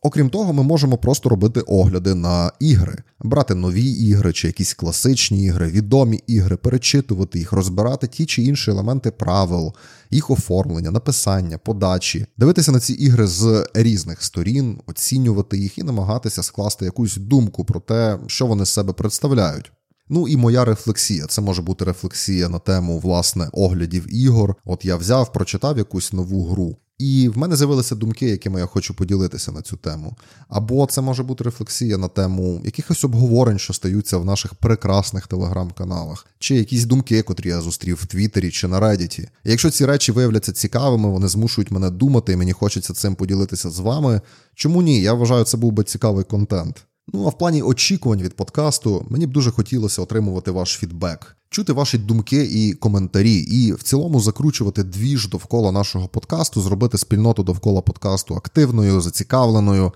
Окрім 0.06 0.30
того, 0.30 0.52
ми 0.52 0.62
можемо 0.62 0.98
просто 0.98 1.28
робити 1.28 1.60
огляди 1.60 2.14
на 2.14 2.52
ігри, 2.60 2.96
брати 3.20 3.54
нові 3.54 3.84
ігри 3.84 4.32
чи 4.32 4.46
якісь 4.46 4.74
класичні 4.74 5.44
ігри, 5.44 5.68
відомі 5.68 6.20
ігри, 6.26 6.56
перечитувати 6.56 7.38
їх, 7.38 7.52
розбирати 7.52 8.06
ті 8.06 8.26
чи 8.26 8.42
інші 8.42 8.70
елементи 8.70 9.10
правил, 9.10 9.74
їх 10.10 10.30
оформлення, 10.30 10.90
написання, 10.90 11.58
подачі, 11.58 12.26
дивитися 12.36 12.72
на 12.72 12.80
ці 12.80 12.92
ігри 12.92 13.26
з 13.26 13.66
різних 13.74 14.22
сторін, 14.22 14.78
оцінювати 14.86 15.58
їх 15.58 15.78
і 15.78 15.82
намагатися 15.82 16.42
скласти 16.42 16.84
якусь 16.84 17.16
думку 17.16 17.64
про 17.64 17.80
те, 17.80 18.18
що 18.26 18.46
вони 18.46 18.64
з 18.64 18.68
себе 18.68 18.92
представляють. 18.92 19.72
Ну 20.08 20.28
і 20.28 20.36
моя 20.36 20.64
рефлексія. 20.64 21.26
Це 21.26 21.40
може 21.40 21.62
бути 21.62 21.84
рефлексія 21.84 22.48
на 22.48 22.58
тему 22.58 22.98
власне 22.98 23.48
оглядів 23.52 24.14
ігор. 24.14 24.54
От 24.64 24.84
я 24.84 24.96
взяв, 24.96 25.32
прочитав 25.32 25.78
якусь 25.78 26.12
нову 26.12 26.44
гру. 26.44 26.76
І 26.98 27.28
в 27.28 27.38
мене 27.38 27.56
з'явилися 27.56 27.94
думки, 27.94 28.28
якими 28.28 28.60
я 28.60 28.66
хочу 28.66 28.94
поділитися 28.94 29.52
на 29.52 29.62
цю 29.62 29.76
тему. 29.76 30.16
Або 30.48 30.86
це 30.86 31.00
може 31.00 31.22
бути 31.22 31.44
рефлексія 31.44 31.98
на 31.98 32.08
тему 32.08 32.60
якихось 32.64 33.04
обговорень, 33.04 33.58
що 33.58 33.72
стаються 33.72 34.18
в 34.18 34.24
наших 34.24 34.54
прекрасних 34.54 35.26
телеграм-каналах, 35.26 36.26
чи 36.38 36.54
якісь 36.54 36.84
думки, 36.84 37.22
котрі 37.22 37.48
я 37.48 37.60
зустрів 37.60 37.96
в 38.02 38.06
Твіттері 38.06 38.50
чи 38.50 38.68
на 38.68 38.80
Редіті. 38.80 39.28
якщо 39.44 39.70
ці 39.70 39.86
речі 39.86 40.12
виявляться 40.12 40.52
цікавими, 40.52 41.08
вони 41.08 41.28
змушують 41.28 41.70
мене 41.70 41.90
думати, 41.90 42.32
і 42.32 42.36
мені 42.36 42.52
хочеться 42.52 42.94
цим 42.94 43.14
поділитися 43.14 43.70
з 43.70 43.78
вами. 43.78 44.20
Чому 44.54 44.82
ні? 44.82 45.00
Я 45.00 45.12
вважаю, 45.12 45.44
це 45.44 45.56
був 45.56 45.72
би 45.72 45.84
цікавий 45.84 46.24
контент. 46.24 46.85
Ну 47.12 47.26
а 47.26 47.28
в 47.28 47.38
плані 47.38 47.62
очікувань 47.62 48.22
від 48.22 48.36
подкасту 48.36 49.06
мені 49.10 49.26
б 49.26 49.32
дуже 49.32 49.50
хотілося 49.50 50.02
отримувати 50.02 50.50
ваш 50.50 50.78
фідбек, 50.78 51.36
чути 51.50 51.72
ваші 51.72 51.98
думки 51.98 52.44
і 52.44 52.72
коментарі, 52.72 53.34
і 53.34 53.72
в 53.72 53.82
цілому 53.82 54.20
закручувати 54.20 54.84
двіж 54.84 55.28
довкола 55.28 55.72
нашого 55.72 56.08
подкасту, 56.08 56.60
зробити 56.60 56.98
спільноту 56.98 57.42
довкола 57.42 57.80
подкасту 57.80 58.34
активною, 58.34 59.00
зацікавленою, 59.00 59.92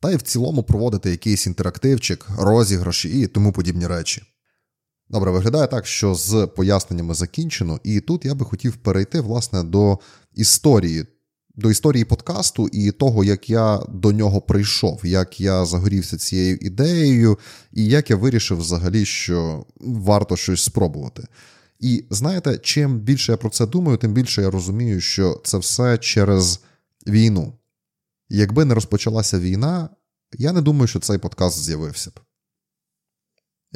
та 0.00 0.10
й 0.10 0.16
в 0.16 0.22
цілому 0.22 0.62
проводити 0.62 1.10
якийсь 1.10 1.46
інтерактивчик, 1.46 2.26
розіграші 2.38 3.08
і 3.08 3.26
тому 3.26 3.52
подібні 3.52 3.86
речі. 3.86 4.22
Добре, 5.08 5.30
виглядає 5.30 5.66
так, 5.66 5.86
що 5.86 6.14
з 6.14 6.46
поясненнями 6.56 7.14
закінчено, 7.14 7.80
і 7.84 8.00
тут 8.00 8.24
я 8.24 8.34
би 8.34 8.44
хотів 8.44 8.76
перейти 8.76 9.20
власне 9.20 9.62
до 9.62 9.98
історії 10.34 11.06
до 11.56 11.70
історії 11.70 12.04
подкасту 12.04 12.68
і 12.68 12.90
того, 12.90 13.24
як 13.24 13.50
я 13.50 13.80
до 13.88 14.12
нього 14.12 14.40
прийшов, 14.40 15.00
як 15.04 15.40
я 15.40 15.64
загорівся 15.64 16.18
цією 16.18 16.56
ідеєю, 16.56 17.38
і 17.72 17.86
як 17.86 18.10
я 18.10 18.16
вирішив 18.16 18.58
взагалі, 18.58 19.04
що 19.04 19.66
варто 19.80 20.36
щось 20.36 20.62
спробувати. 20.62 21.26
І 21.80 22.04
знаєте, 22.10 22.58
чим 22.58 23.00
більше 23.00 23.32
я 23.32 23.38
про 23.38 23.50
це 23.50 23.66
думаю, 23.66 23.98
тим 23.98 24.12
більше 24.12 24.42
я 24.42 24.50
розумію, 24.50 25.00
що 25.00 25.40
це 25.44 25.58
все 25.58 25.98
через 25.98 26.60
війну. 27.06 27.52
Якби 28.28 28.64
не 28.64 28.74
розпочалася 28.74 29.38
війна, 29.38 29.88
я 30.38 30.52
не 30.52 30.60
думаю, 30.60 30.86
що 30.86 31.00
цей 31.00 31.18
подкаст 31.18 31.64
з'явився 31.64 32.10
б. 32.10 32.20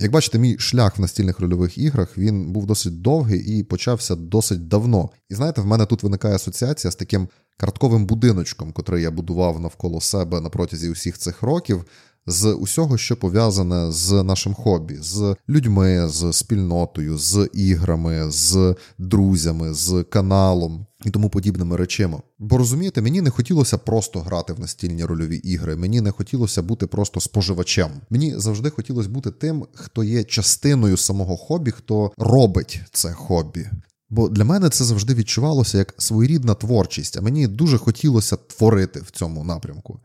Як 0.01 0.11
бачите, 0.11 0.39
мій 0.39 0.59
шлях 0.59 0.99
в 0.99 1.01
настільних 1.01 1.41
рольових 1.41 1.79
іграх 1.79 2.19
він 2.19 2.53
був 2.53 2.67
досить 2.67 3.01
довгий 3.03 3.59
і 3.59 3.63
почався 3.63 4.15
досить 4.15 4.69
давно. 4.69 5.11
І 5.29 5.35
знаєте, 5.35 5.61
в 5.61 5.67
мене 5.67 5.87
тут 5.87 6.03
виникає 6.03 6.35
асоціація 6.35 6.91
з 6.91 6.97
таким 6.97 7.29
картковим 7.57 8.07
будиночком, 8.07 8.73
котрий 8.73 9.03
я 9.03 9.11
будував 9.11 9.61
навколо 9.61 10.01
себе 10.01 10.41
на 10.41 10.49
протязі 10.49 10.91
усіх 10.91 11.19
цих 11.19 11.43
років, 11.43 11.85
з 12.29 12.53
усього, 12.53 12.99
що 12.99 13.17
пов'язане 13.17 13.93
з 13.93 14.23
нашим 14.23 14.55
хобі, 14.55 14.99
з 15.01 15.37
людьми, 15.49 16.09
з 16.09 16.33
спільнотою, 16.33 17.19
з 17.19 17.49
іграми, 17.53 18.31
з 18.31 18.75
друзями, 18.99 19.75
з 19.75 20.05
каналом 20.11 20.87
і 21.05 21.11
тому 21.11 21.31
подібними 21.31 21.77
речами. 21.77 22.19
Бо 22.39 22.59
розумієте, 22.59 23.03
мені 23.03 23.21
не 23.21 23.31
хотілося 23.31 23.79
просто 23.79 24.21
грати 24.21 24.53
в 24.53 24.61
настільні 24.61 25.05
рольові 25.05 25.37
ігри. 25.37 25.77
Мені 25.77 26.01
не 26.01 26.11
хотілося 26.11 26.63
бути 26.63 26.87
просто 26.87 27.21
споживачем. 27.21 27.91
Мені 28.11 28.35
завжди 28.37 28.71
хотілося 28.71 29.09
бути 29.09 29.31
тим, 29.31 29.67
хто 29.75 30.05
є 30.05 30.25
частиною 30.25 30.97
самого 30.97 31.37
хобі, 31.37 31.71
хто 31.71 32.13
робить 32.17 32.81
це 32.93 33.13
хобі. 33.13 33.67
Бо 34.11 34.29
для 34.29 34.45
мене 34.45 34.69
це 34.69 34.85
завжди 34.85 35.15
відчувалося 35.15 35.79
як 35.79 35.95
своєрідна 35.99 36.55
творчість, 36.55 37.17
а 37.17 37.21
мені 37.21 37.47
дуже 37.47 37.79
хотілося 37.79 38.37
творити 38.37 39.01
в 39.01 39.11
цьому 39.11 39.45
напрямку. 39.45 40.01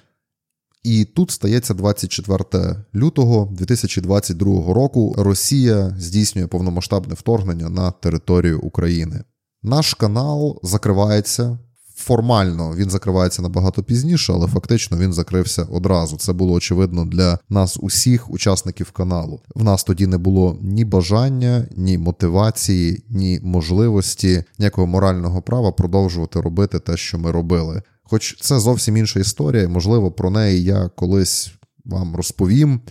І 0.84 1.06
тут 1.06 1.32
стається 1.32 1.74
24 1.74 2.76
лютого 2.96 3.50
2022 3.52 4.74
року. 4.74 5.16
Росія 5.18 5.96
здійснює 6.00 6.48
повномасштабне 6.48 7.14
вторгнення 7.14 7.70
на 7.70 7.92
територію 7.92 8.60
України. 8.60 9.24
Наш 9.64 9.94
канал 9.94 10.60
закривається. 10.64 11.58
Формально 11.96 12.76
він 12.76 12.90
закривається 12.90 13.42
набагато 13.42 13.84
пізніше, 13.84 14.34
але 14.34 14.48
фактично 14.48 14.98
він 14.98 15.14
закрився 15.14 15.64
одразу. 15.64 16.18
Це 16.18 16.34
було 16.34 16.54
очевидно 16.54 17.06
для 17.06 17.40
нас, 17.50 17.78
усіх 17.82 18.30
учасників 18.30 18.92
каналу. 18.92 19.40
В 19.56 19.64
нас 19.64 19.84
тоді 19.84 20.08
не 20.08 20.18
було 20.18 20.58
ні 20.62 20.86
бажання, 20.86 21.68
ні 21.78 21.98
мотивації, 21.98 23.04
ні 23.10 23.40
можливості, 23.44 24.44
ніякого 24.60 24.88
морального 24.88 25.42
права 25.42 25.72
продовжувати 25.72 26.42
робити 26.42 26.80
те, 26.80 26.98
що 26.98 27.20
ми 27.20 27.32
робили. 27.32 27.82
Хоч 28.04 28.38
це 28.42 28.60
зовсім 28.60 28.98
інша 28.98 29.20
історія, 29.20 29.70
можливо, 29.70 30.12
про 30.12 30.30
неї 30.30 30.64
я 30.64 30.90
колись 30.96 31.52
вам 31.86 32.16
розповім. 32.16 32.82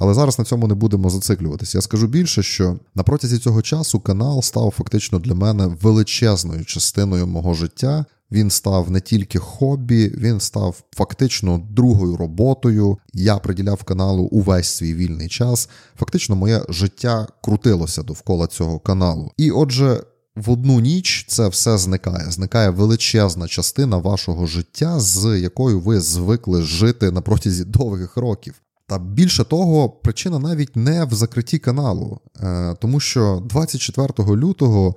Але 0.00 0.14
зараз 0.14 0.38
на 0.38 0.44
цьому 0.44 0.68
не 0.68 0.74
будемо 0.74 1.10
зациклюватися. 1.10 1.78
Я 1.78 1.82
скажу 1.82 2.06
більше, 2.06 2.42
що 2.42 2.76
на 2.94 3.02
протязі 3.02 3.38
цього 3.38 3.62
часу 3.62 4.00
канал 4.00 4.42
став 4.42 4.74
фактично 4.76 5.18
для 5.18 5.34
мене 5.34 5.66
величезною 5.66 6.64
частиною 6.64 7.26
мого 7.26 7.54
життя. 7.54 8.04
Він 8.30 8.50
став 8.50 8.90
не 8.90 9.00
тільки 9.00 9.38
хобі, 9.38 10.08
він 10.08 10.40
став 10.40 10.82
фактично 10.96 11.66
другою 11.70 12.16
роботою. 12.16 12.98
Я 13.12 13.36
приділяв 13.38 13.82
каналу 13.82 14.22
увесь 14.22 14.68
свій 14.68 14.94
вільний 14.94 15.28
час. 15.28 15.68
Фактично, 15.98 16.36
моє 16.36 16.62
життя 16.68 17.26
крутилося 17.44 18.02
довкола 18.02 18.46
цього 18.46 18.78
каналу. 18.78 19.32
І 19.36 19.50
отже, 19.50 20.00
в 20.38 20.50
одну 20.50 20.80
ніч 20.80 21.24
це 21.28 21.48
все 21.48 21.78
зникає. 21.78 22.30
Зникає 22.30 22.70
величезна 22.70 23.48
частина 23.48 23.96
вашого 23.96 24.46
життя, 24.46 25.00
з 25.00 25.40
якою 25.40 25.80
ви 25.80 26.00
звикли 26.00 26.62
жити 26.62 27.10
на 27.10 27.20
протязі 27.20 27.64
довгих 27.64 28.16
років. 28.16 28.54
Та 28.86 28.98
більше 28.98 29.44
того, 29.44 29.90
причина 29.90 30.38
навіть 30.38 30.76
не 30.76 31.04
в 31.04 31.14
закритті 31.14 31.58
каналу, 31.58 32.20
е, 32.42 32.76
тому 32.80 33.00
що 33.00 33.42
24 33.44 34.36
лютого 34.36 34.94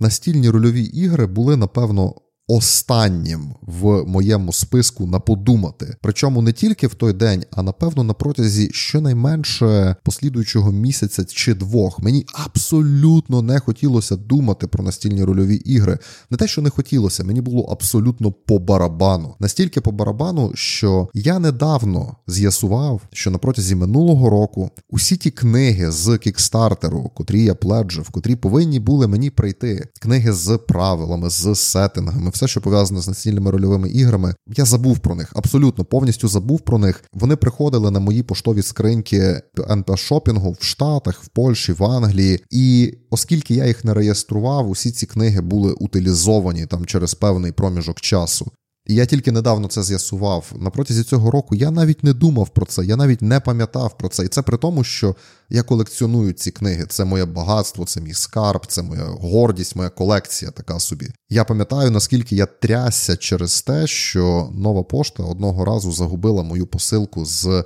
настільні 0.00 0.50
рольові 0.50 0.82
ігри 0.82 1.26
були 1.26 1.56
напевно 1.56 2.14
останнім 2.48 3.54
в 3.62 4.04
моєму 4.04 4.52
списку 4.52 5.06
на 5.06 5.20
подумати. 5.20 5.96
Причому 6.00 6.42
не 6.42 6.52
тільки 6.52 6.86
в 6.86 6.94
той 6.94 7.12
день, 7.12 7.44
а 7.50 7.62
напевно 7.62 8.04
на 8.04 8.14
протязі 8.14 8.70
щонайменше 8.72 9.96
послідуючого 10.02 10.72
місяця 10.72 11.24
чи 11.24 11.54
двох. 11.54 12.00
Мені 12.00 12.26
абсолютно 12.32 13.42
не 13.42 13.60
хотілося 13.60 14.16
думати 14.16 14.66
про 14.66 14.84
настільні 14.84 15.24
рольові 15.24 15.54
ігри. 15.54 15.98
Не 16.30 16.36
те, 16.36 16.46
що 16.46 16.62
не 16.62 16.70
хотілося, 16.70 17.24
мені 17.24 17.40
було 17.40 17.62
абсолютно 17.62 18.32
по 18.32 18.58
барабану. 18.58 19.34
Настільки 19.40 19.80
по 19.80 19.92
барабану, 19.92 20.52
що 20.54 21.08
я 21.14 21.38
недавно 21.38 22.16
з'ясував, 22.26 23.00
що 23.12 23.30
на 23.30 23.38
протязі 23.38 23.74
минулого 23.74 24.30
року 24.30 24.70
усі 24.90 25.16
ті 25.16 25.30
книги 25.30 25.90
з 25.90 26.18
кікстартеру, 26.18 27.10
котрі 27.14 27.44
я 27.44 27.54
пледжив, 27.54 28.10
котрі 28.10 28.36
повинні 28.36 28.80
були 28.80 29.06
мені 29.06 29.30
прийти, 29.30 29.88
книги 30.00 30.32
з 30.32 30.58
правилами, 30.58 31.30
з 31.30 31.54
сеттингами 31.54 32.30
все, 32.34 32.48
що 32.48 32.60
пов'язане 32.60 33.00
з 33.00 33.08
настільними 33.08 33.50
рольовими 33.50 33.88
іграми, 33.88 34.34
я 34.56 34.64
забув 34.64 34.98
про 34.98 35.14
них, 35.14 35.32
абсолютно 35.34 35.84
повністю 35.84 36.28
забув 36.28 36.60
про 36.60 36.78
них. 36.78 37.04
Вони 37.12 37.36
приходили 37.36 37.90
на 37.90 38.00
мої 38.00 38.22
поштові 38.22 38.62
скриньки 38.62 39.42
НП 39.70 39.96
шопінгу 39.96 40.56
в 40.60 40.64
Штатах, 40.64 41.22
в 41.22 41.28
Польщі, 41.28 41.72
в 41.72 41.84
Англії. 41.84 42.40
І 42.50 42.94
оскільки 43.10 43.54
я 43.54 43.66
їх 43.66 43.84
не 43.84 43.94
реєстрував, 43.94 44.70
усі 44.70 44.90
ці 44.90 45.06
книги 45.06 45.40
були 45.40 45.72
утилізовані 45.72 46.66
там 46.66 46.86
через 46.86 47.14
певний 47.14 47.52
проміжок 47.52 48.00
часу. 48.00 48.52
І 48.86 48.94
я 48.94 49.06
тільки 49.06 49.32
недавно 49.32 49.68
це 49.68 49.82
з'ясував. 49.82 50.52
На 50.56 50.70
протязі 50.70 51.02
цього 51.02 51.30
року 51.30 51.54
я 51.54 51.70
навіть 51.70 52.04
не 52.04 52.12
думав 52.12 52.48
про 52.48 52.66
це, 52.66 52.84
я 52.84 52.96
навіть 52.96 53.22
не 53.22 53.40
пам'ятав 53.40 53.98
про 53.98 54.08
це. 54.08 54.24
І 54.24 54.28
це 54.28 54.42
при 54.42 54.56
тому, 54.56 54.84
що 54.84 55.14
я 55.50 55.62
колекціоную 55.62 56.32
ці 56.32 56.50
книги. 56.50 56.86
Це 56.88 57.04
моє 57.04 57.24
багатство, 57.24 57.84
це 57.84 58.00
мій 58.00 58.14
скарб, 58.14 58.66
це 58.66 58.82
моя 58.82 59.04
гордість, 59.04 59.76
моя 59.76 59.88
колекція 59.88 60.50
така 60.50 60.80
собі. 60.80 61.08
Я 61.30 61.44
пам'ятаю, 61.44 61.90
наскільки 61.90 62.36
я 62.36 62.46
трясся 62.46 63.16
через 63.16 63.62
те, 63.62 63.86
що 63.86 64.50
нова 64.54 64.82
пошта 64.82 65.22
одного 65.22 65.64
разу 65.64 65.92
загубила 65.92 66.42
мою 66.42 66.66
посилку 66.66 67.24
з 67.24 67.64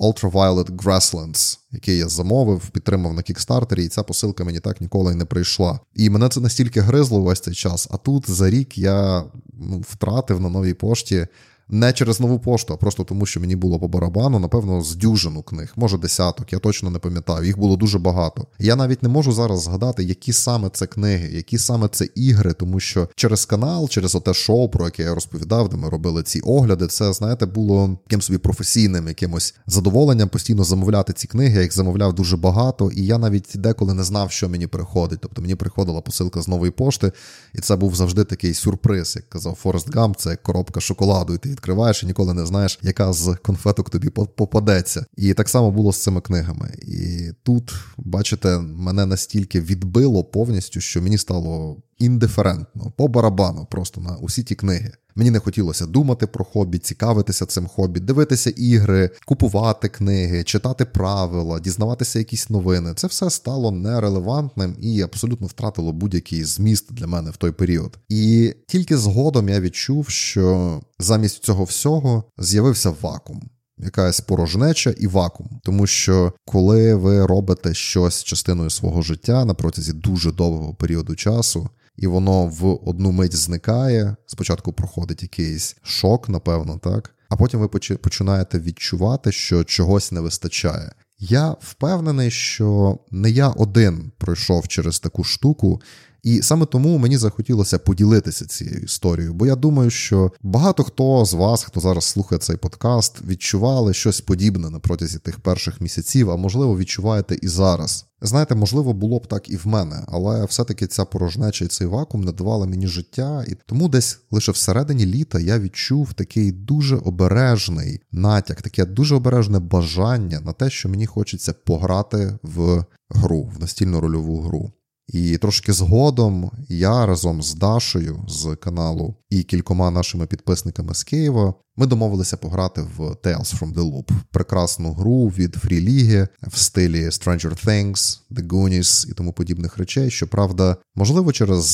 Ultraviolet 0.00 0.70
Grasslands, 0.70 1.58
який 1.70 1.98
я 1.98 2.08
замовив, 2.08 2.70
підтримав 2.70 3.14
на 3.14 3.22
кікстартері, 3.22 3.84
і 3.84 3.88
ця 3.88 4.02
посилка 4.02 4.44
мені 4.44 4.60
так 4.60 4.80
ніколи 4.80 5.12
й 5.12 5.16
не 5.16 5.24
прийшла. 5.24 5.80
І 5.94 6.10
мене 6.10 6.28
це 6.28 6.40
настільки 6.40 6.80
гризло 6.80 7.20
весь 7.20 7.40
цей 7.40 7.54
час. 7.54 7.88
А 7.90 7.96
тут 7.96 8.30
за 8.30 8.50
рік 8.50 8.78
я 8.78 9.24
ну, 9.52 9.84
втратив 9.88 10.40
на 10.40 10.48
новій 10.48 10.74
пошті 10.74 11.26
не 11.70 11.92
через 11.92 12.20
нову 12.20 12.38
пошту, 12.38 12.74
а 12.74 12.76
просто 12.76 13.04
тому, 13.04 13.26
що 13.26 13.40
мені 13.40 13.56
було 13.56 13.78
по 13.78 13.88
барабану, 13.88 14.38
напевно, 14.38 14.82
з 14.82 14.96
дюжину 14.96 15.42
книг, 15.42 15.72
може 15.76 15.98
десяток, 15.98 16.52
я 16.52 16.58
точно 16.58 16.90
не 16.90 16.98
пам'ятаю. 16.98 17.46
Їх 17.46 17.58
було 17.58 17.76
дуже 17.76 17.98
багато. 17.98 18.46
Я 18.58 18.76
навіть 18.76 19.02
не 19.02 19.08
можу 19.08 19.32
зараз 19.32 19.62
згадати, 19.62 20.04
які 20.04 20.32
саме 20.32 20.70
це 20.70 20.86
книги, 20.86 21.28
які 21.36 21.58
саме 21.58 21.88
це 21.88 22.08
ігри, 22.14 22.52
тому 22.52 22.80
що 22.80 23.08
через 23.14 23.44
канал, 23.44 23.88
через 23.88 24.14
оте 24.14 24.34
шоу, 24.34 24.68
про 24.68 24.84
яке 24.84 25.02
я 25.02 25.14
розповідав, 25.14 25.68
де 25.68 25.76
ми 25.76 25.88
робили 25.88 26.22
ці 26.22 26.40
огляди, 26.40 26.86
це 26.86 27.12
знаєте, 27.12 27.46
було 27.46 27.98
яким 28.06 28.22
собі 28.22 28.38
професійним 28.38 29.08
якимось 29.08 29.54
задоволенням 29.66 30.28
постійно 30.28 30.64
замовляти 30.64 31.12
ці 31.12 31.26
книги. 31.26 31.56
Я 31.56 31.62
їх 31.62 31.74
замовляв 31.74 32.12
дуже 32.12 32.36
багато, 32.36 32.90
і 32.90 33.06
я 33.06 33.18
навіть 33.18 33.52
деколи 33.54 33.94
не 33.94 34.04
знав, 34.04 34.30
що 34.30 34.48
мені 34.48 34.66
приходить. 34.66 35.18
Тобто 35.22 35.42
мені 35.42 35.54
приходила 35.54 36.00
посилка 36.00 36.42
з 36.42 36.48
нової 36.48 36.70
пошти, 36.70 37.12
і 37.54 37.58
це 37.58 37.76
був 37.76 37.94
завжди 37.94 38.24
такий 38.24 38.54
сюрприз, 38.54 39.16
як 39.16 39.28
казав 39.28 39.54
Форест 39.54 39.94
Гамп, 39.94 40.16
це 40.16 40.36
коробка 40.36 40.80
шоколаду. 40.80 41.34
І 41.34 41.38
ти 41.38 41.57
відкриваєш 41.58 42.02
і 42.02 42.06
ніколи 42.06 42.34
не 42.34 42.46
знаєш, 42.46 42.78
яка 42.82 43.12
з 43.12 43.36
конфеток 43.42 43.90
тобі 43.90 44.08
попадеться. 44.10 45.06
І 45.16 45.34
так 45.34 45.48
само 45.48 45.70
було 45.70 45.92
з 45.92 46.02
цими 46.02 46.20
книгами. 46.20 46.74
І 46.82 47.30
тут, 47.42 47.74
бачите, 47.96 48.58
мене 48.58 49.06
настільки 49.06 49.60
відбило 49.60 50.24
повністю, 50.24 50.80
що 50.80 51.02
мені 51.02 51.18
стало 51.18 51.76
індиферентно, 51.98 52.92
по 52.96 53.08
барабану, 53.08 53.66
просто 53.70 54.00
на 54.00 54.16
усі 54.16 54.42
ті 54.42 54.54
книги. 54.54 54.92
Мені 55.18 55.30
не 55.30 55.38
хотілося 55.38 55.86
думати 55.86 56.26
про 56.26 56.44
хобі, 56.44 56.78
цікавитися 56.78 57.46
цим 57.46 57.66
хобі, 57.66 58.00
дивитися 58.00 58.50
ігри, 58.50 59.10
купувати 59.26 59.88
книги, 59.88 60.44
читати 60.44 60.84
правила, 60.84 61.60
дізнаватися 61.60 62.18
якісь 62.18 62.50
новини. 62.50 62.92
Це 62.96 63.06
все 63.06 63.30
стало 63.30 63.70
нерелевантним 63.70 64.76
і 64.80 65.02
абсолютно 65.02 65.46
втратило 65.46 65.92
будь-який 65.92 66.44
зміст 66.44 66.92
для 66.92 67.06
мене 67.06 67.30
в 67.30 67.36
той 67.36 67.52
період. 67.52 67.98
І 68.08 68.54
тільки 68.66 68.96
згодом 68.96 69.48
я 69.48 69.60
відчув, 69.60 70.08
що 70.08 70.80
замість 70.98 71.44
цього 71.44 71.64
всього 71.64 72.24
з'явився 72.38 72.94
вакуум. 73.02 73.42
Якась 73.78 74.20
порожнеча 74.20 74.90
і 74.90 75.06
вакуум, 75.06 75.60
тому 75.64 75.86
що 75.86 76.32
коли 76.44 76.94
ви 76.94 77.26
робите 77.26 77.74
щось 77.74 78.24
частиною 78.24 78.70
свого 78.70 79.02
життя 79.02 79.44
на 79.44 79.54
протязі 79.54 79.92
дуже 79.92 80.32
довгого 80.32 80.74
періоду 80.74 81.14
часу, 81.16 81.68
і 81.98 82.06
воно 82.06 82.46
в 82.46 82.88
одну 82.88 83.12
мить 83.12 83.36
зникає. 83.36 84.16
Спочатку 84.26 84.72
проходить 84.72 85.22
якийсь 85.22 85.76
шок, 85.82 86.28
напевно, 86.28 86.78
так. 86.78 87.14
А 87.28 87.36
потім 87.36 87.60
ви 87.60 87.68
починаєте 87.98 88.58
відчувати, 88.58 89.32
що 89.32 89.64
чогось 89.64 90.12
не 90.12 90.20
вистачає. 90.20 90.92
Я 91.18 91.56
впевнений, 91.60 92.30
що 92.30 92.98
не 93.10 93.30
я 93.30 93.48
один 93.48 94.12
пройшов 94.18 94.68
через 94.68 95.00
таку 95.00 95.24
штуку, 95.24 95.80
і 96.22 96.42
саме 96.42 96.66
тому 96.66 96.98
мені 96.98 97.16
захотілося 97.16 97.78
поділитися 97.78 98.46
цією 98.46 98.78
історією, 98.78 99.34
бо 99.34 99.46
я 99.46 99.56
думаю, 99.56 99.90
що 99.90 100.32
багато 100.42 100.84
хто 100.84 101.24
з 101.24 101.32
вас, 101.32 101.64
хто 101.64 101.80
зараз 101.80 102.04
слухає 102.04 102.38
цей 102.38 102.56
подкаст, 102.56 103.24
відчували 103.26 103.94
щось 103.94 104.20
подібне 104.20 104.70
на 104.70 104.78
протязі 104.78 105.18
тих 105.18 105.40
перших 105.40 105.80
місяців, 105.80 106.30
а 106.30 106.36
можливо, 106.36 106.78
відчуваєте 106.78 107.38
і 107.42 107.48
зараз. 107.48 108.04
Знаєте, 108.22 108.54
можливо, 108.54 108.92
було 108.92 109.18
б 109.18 109.26
так 109.26 109.50
і 109.50 109.56
в 109.56 109.66
мене, 109.66 110.04
але 110.08 110.44
все-таки 110.44 110.86
ця 110.86 111.04
порожнеча 111.04 111.64
і 111.64 111.68
цей 111.68 111.86
вакуум 111.86 112.24
не 112.24 112.32
давали 112.32 112.66
мені 112.66 112.86
життя, 112.86 113.44
і 113.48 113.56
тому 113.66 113.88
десь 113.88 114.20
лише 114.30 114.52
всередині 114.52 115.06
літа 115.06 115.40
я 115.40 115.58
відчув 115.58 116.12
такий 116.12 116.52
дуже 116.52 116.96
обережний 116.96 118.00
натяк, 118.12 118.62
таке 118.62 118.84
дуже 118.84 119.14
обережне 119.14 119.58
бажання 119.58 120.40
на 120.40 120.52
те, 120.52 120.70
що 120.70 120.88
мені 120.88 121.06
хочеться 121.06 121.52
пограти 121.52 122.38
в 122.42 122.84
гру, 123.10 123.52
в 123.56 123.60
настільну 123.60 124.00
рольову 124.00 124.40
гру. 124.40 124.72
І 125.08 125.38
трошки 125.38 125.72
згодом 125.72 126.50
я 126.68 127.06
разом 127.06 127.42
з 127.42 127.54
Дашею 127.54 128.24
з 128.28 128.56
каналу 128.56 129.14
і 129.30 129.42
кількома 129.42 129.90
нашими 129.90 130.26
підписниками 130.26 130.94
з 130.94 131.04
Києва 131.04 131.54
ми 131.76 131.86
домовилися 131.86 132.36
пограти 132.36 132.82
в 132.96 133.00
Tales 133.00 133.58
from 133.58 133.74
the 133.74 133.92
Loop, 133.92 134.10
прекрасну 134.30 134.92
гру 134.92 135.28
від 135.28 135.54
фріліги 135.54 136.28
в 136.42 136.58
стилі 136.58 137.06
Stranger 137.06 137.66
Things, 137.66 138.20
The 138.30 138.46
Goonies 138.46 139.10
і 139.10 139.14
тому 139.14 139.32
подібних 139.32 139.78
речей. 139.78 140.10
Щоправда, 140.10 140.76
можливо, 140.94 141.32
через 141.32 141.64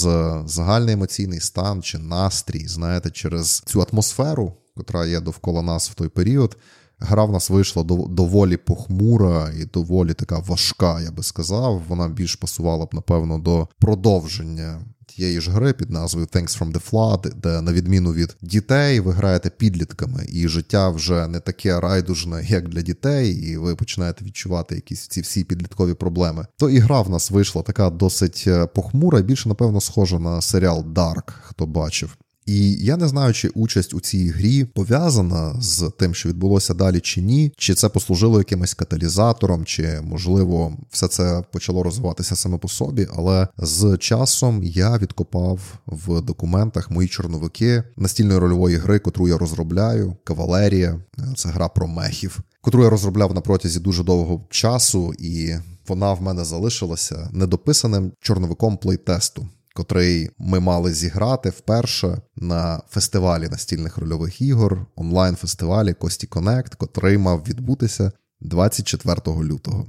загальний 0.47 0.95
емоційний 0.95 1.41
стан 1.41 1.83
чи 1.83 1.99
настрій, 1.99 2.69
знаєте, 2.69 3.11
через 3.11 3.63
цю 3.67 3.87
атмосферу, 3.93 4.53
яка 4.77 5.07
є 5.07 5.21
довкола 5.21 5.63
нас 5.63 5.91
в 5.91 5.95
той 5.95 6.09
період. 6.09 6.57
Гра 6.99 7.25
в 7.25 7.33
нас 7.33 7.51
вийшла 7.51 7.83
доволі 8.09 8.57
похмура 8.57 9.51
і 9.61 9.65
доволі 9.65 10.15
така 10.15 10.39
важка, 10.39 11.01
я 11.01 11.11
би 11.11 11.23
сказав. 11.23 11.83
Вона 11.89 12.09
більш 12.09 12.37
пасувала 12.37 12.87
б, 12.87 12.89
напевно, 12.93 13.39
до 13.39 13.69
продовження 13.79 14.81
тієї 15.17 15.41
ж 15.41 15.51
гри 15.51 15.73
під 15.73 15.91
назвою 15.91 16.27
Thanks 16.27 16.59
from 16.59 16.73
the 16.73 16.91
Flood, 16.91 17.35
де, 17.35 17.61
на 17.61 17.73
відміну 17.73 18.13
від 18.13 18.37
дітей, 18.43 19.01
ви 19.01 19.13
граєте 19.13 19.51
підлітками, 19.51 20.27
і 20.29 20.49
життя 20.49 20.89
вже 20.89 21.27
не 21.27 21.41
таке 21.41 21.81
райдужне, 21.81 22.47
як 22.49 22.69
для 22.69 22.83
дітей, 22.83 23.33
і 23.33 23.57
ви 23.57 23.77
починаєте 23.77 24.25
відчувати 24.25 24.75
якісь 24.75 25.09
ці 25.09 25.21
всі 25.21 25.45
підліткові 25.45 25.95
проблеми. 25.95 26.47
То 26.57 26.71
і 26.71 26.79
гра 26.79 27.01
в 27.01 27.11
нас 27.11 27.31
вийшла 27.31 27.63
така 27.63 27.91
досить 27.91 28.45
е, 28.47 28.67
похмура, 28.67 29.19
і 29.19 29.23
більше, 29.23 29.49
напевно, 29.49 29.81
схожа 29.81 30.19
на 30.19 30.43
серіал 30.43 30.81
Dark, 30.81 31.33
хто 31.43 31.67
бачив. 31.67 32.17
І 32.47 32.73
я 32.73 32.97
не 32.97 33.09
знаю, 33.09 33.33
чи 33.33 33.49
участь 33.49 33.95
у 33.95 34.01
цій 34.01 34.29
грі 34.29 34.65
пов'язана 34.65 35.57
з 35.61 35.91
тим, 35.99 36.15
що 36.15 36.29
відбулося 36.29 36.75
далі, 36.75 37.01
чи 37.01 37.21
ні, 37.21 37.53
чи 37.57 37.75
це 37.75 37.89
послужило 37.89 38.39
якимось 38.39 38.75
каталізатором, 38.75 39.65
чи 39.65 40.01
можливо 40.03 40.77
все 40.91 41.09
це 41.09 41.43
почало 41.53 41.83
розвиватися 41.83 42.37
саме 42.37 42.59
по 42.59 42.69
собі. 42.69 43.09
Але 43.17 43.49
з 43.59 43.97
часом 44.01 44.63
я 44.63 44.99
відкопав 44.99 45.61
в 45.87 46.21
документах 46.21 46.91
мої 46.91 47.09
чорновики 47.09 47.83
настільної 47.97 48.39
рольової 48.39 48.77
гри, 48.77 48.99
котру 48.99 49.29
я 49.29 49.39
розробляю. 49.39 50.17
Кавалерія, 50.25 51.01
це 51.37 51.49
гра 51.49 51.69
про 51.69 51.87
мехів, 51.87 52.41
котру 52.61 52.85
я 52.85 52.91
розробляв 52.91 53.35
на 53.35 53.41
протязі 53.41 53.81
дуже 53.81 54.05
довгого 54.05 54.45
часу, 54.51 55.15
і 55.19 55.55
вона 55.89 56.13
в 56.13 56.23
мене 56.23 56.45
залишилася 56.45 57.29
недописаним 57.33 58.13
чорновиком 58.21 58.77
плейтесту 58.77 59.49
котрий 59.75 60.31
ми 60.39 60.61
мали 60.61 60.93
зіграти 60.93 61.51
вперше 61.51 62.23
на 62.37 62.83
фестивалі 62.89 63.49
настільних 63.49 63.99
рольових 63.99 64.41
ігор, 64.41 64.87
онлайн-фестивалі 64.97 65.95
Кості 65.95 66.27
Конект, 66.27 66.75
котрий 66.75 67.19
мав 67.19 67.45
відбутися 67.49 68.13
24 68.41 69.21
лютого. 69.27 69.87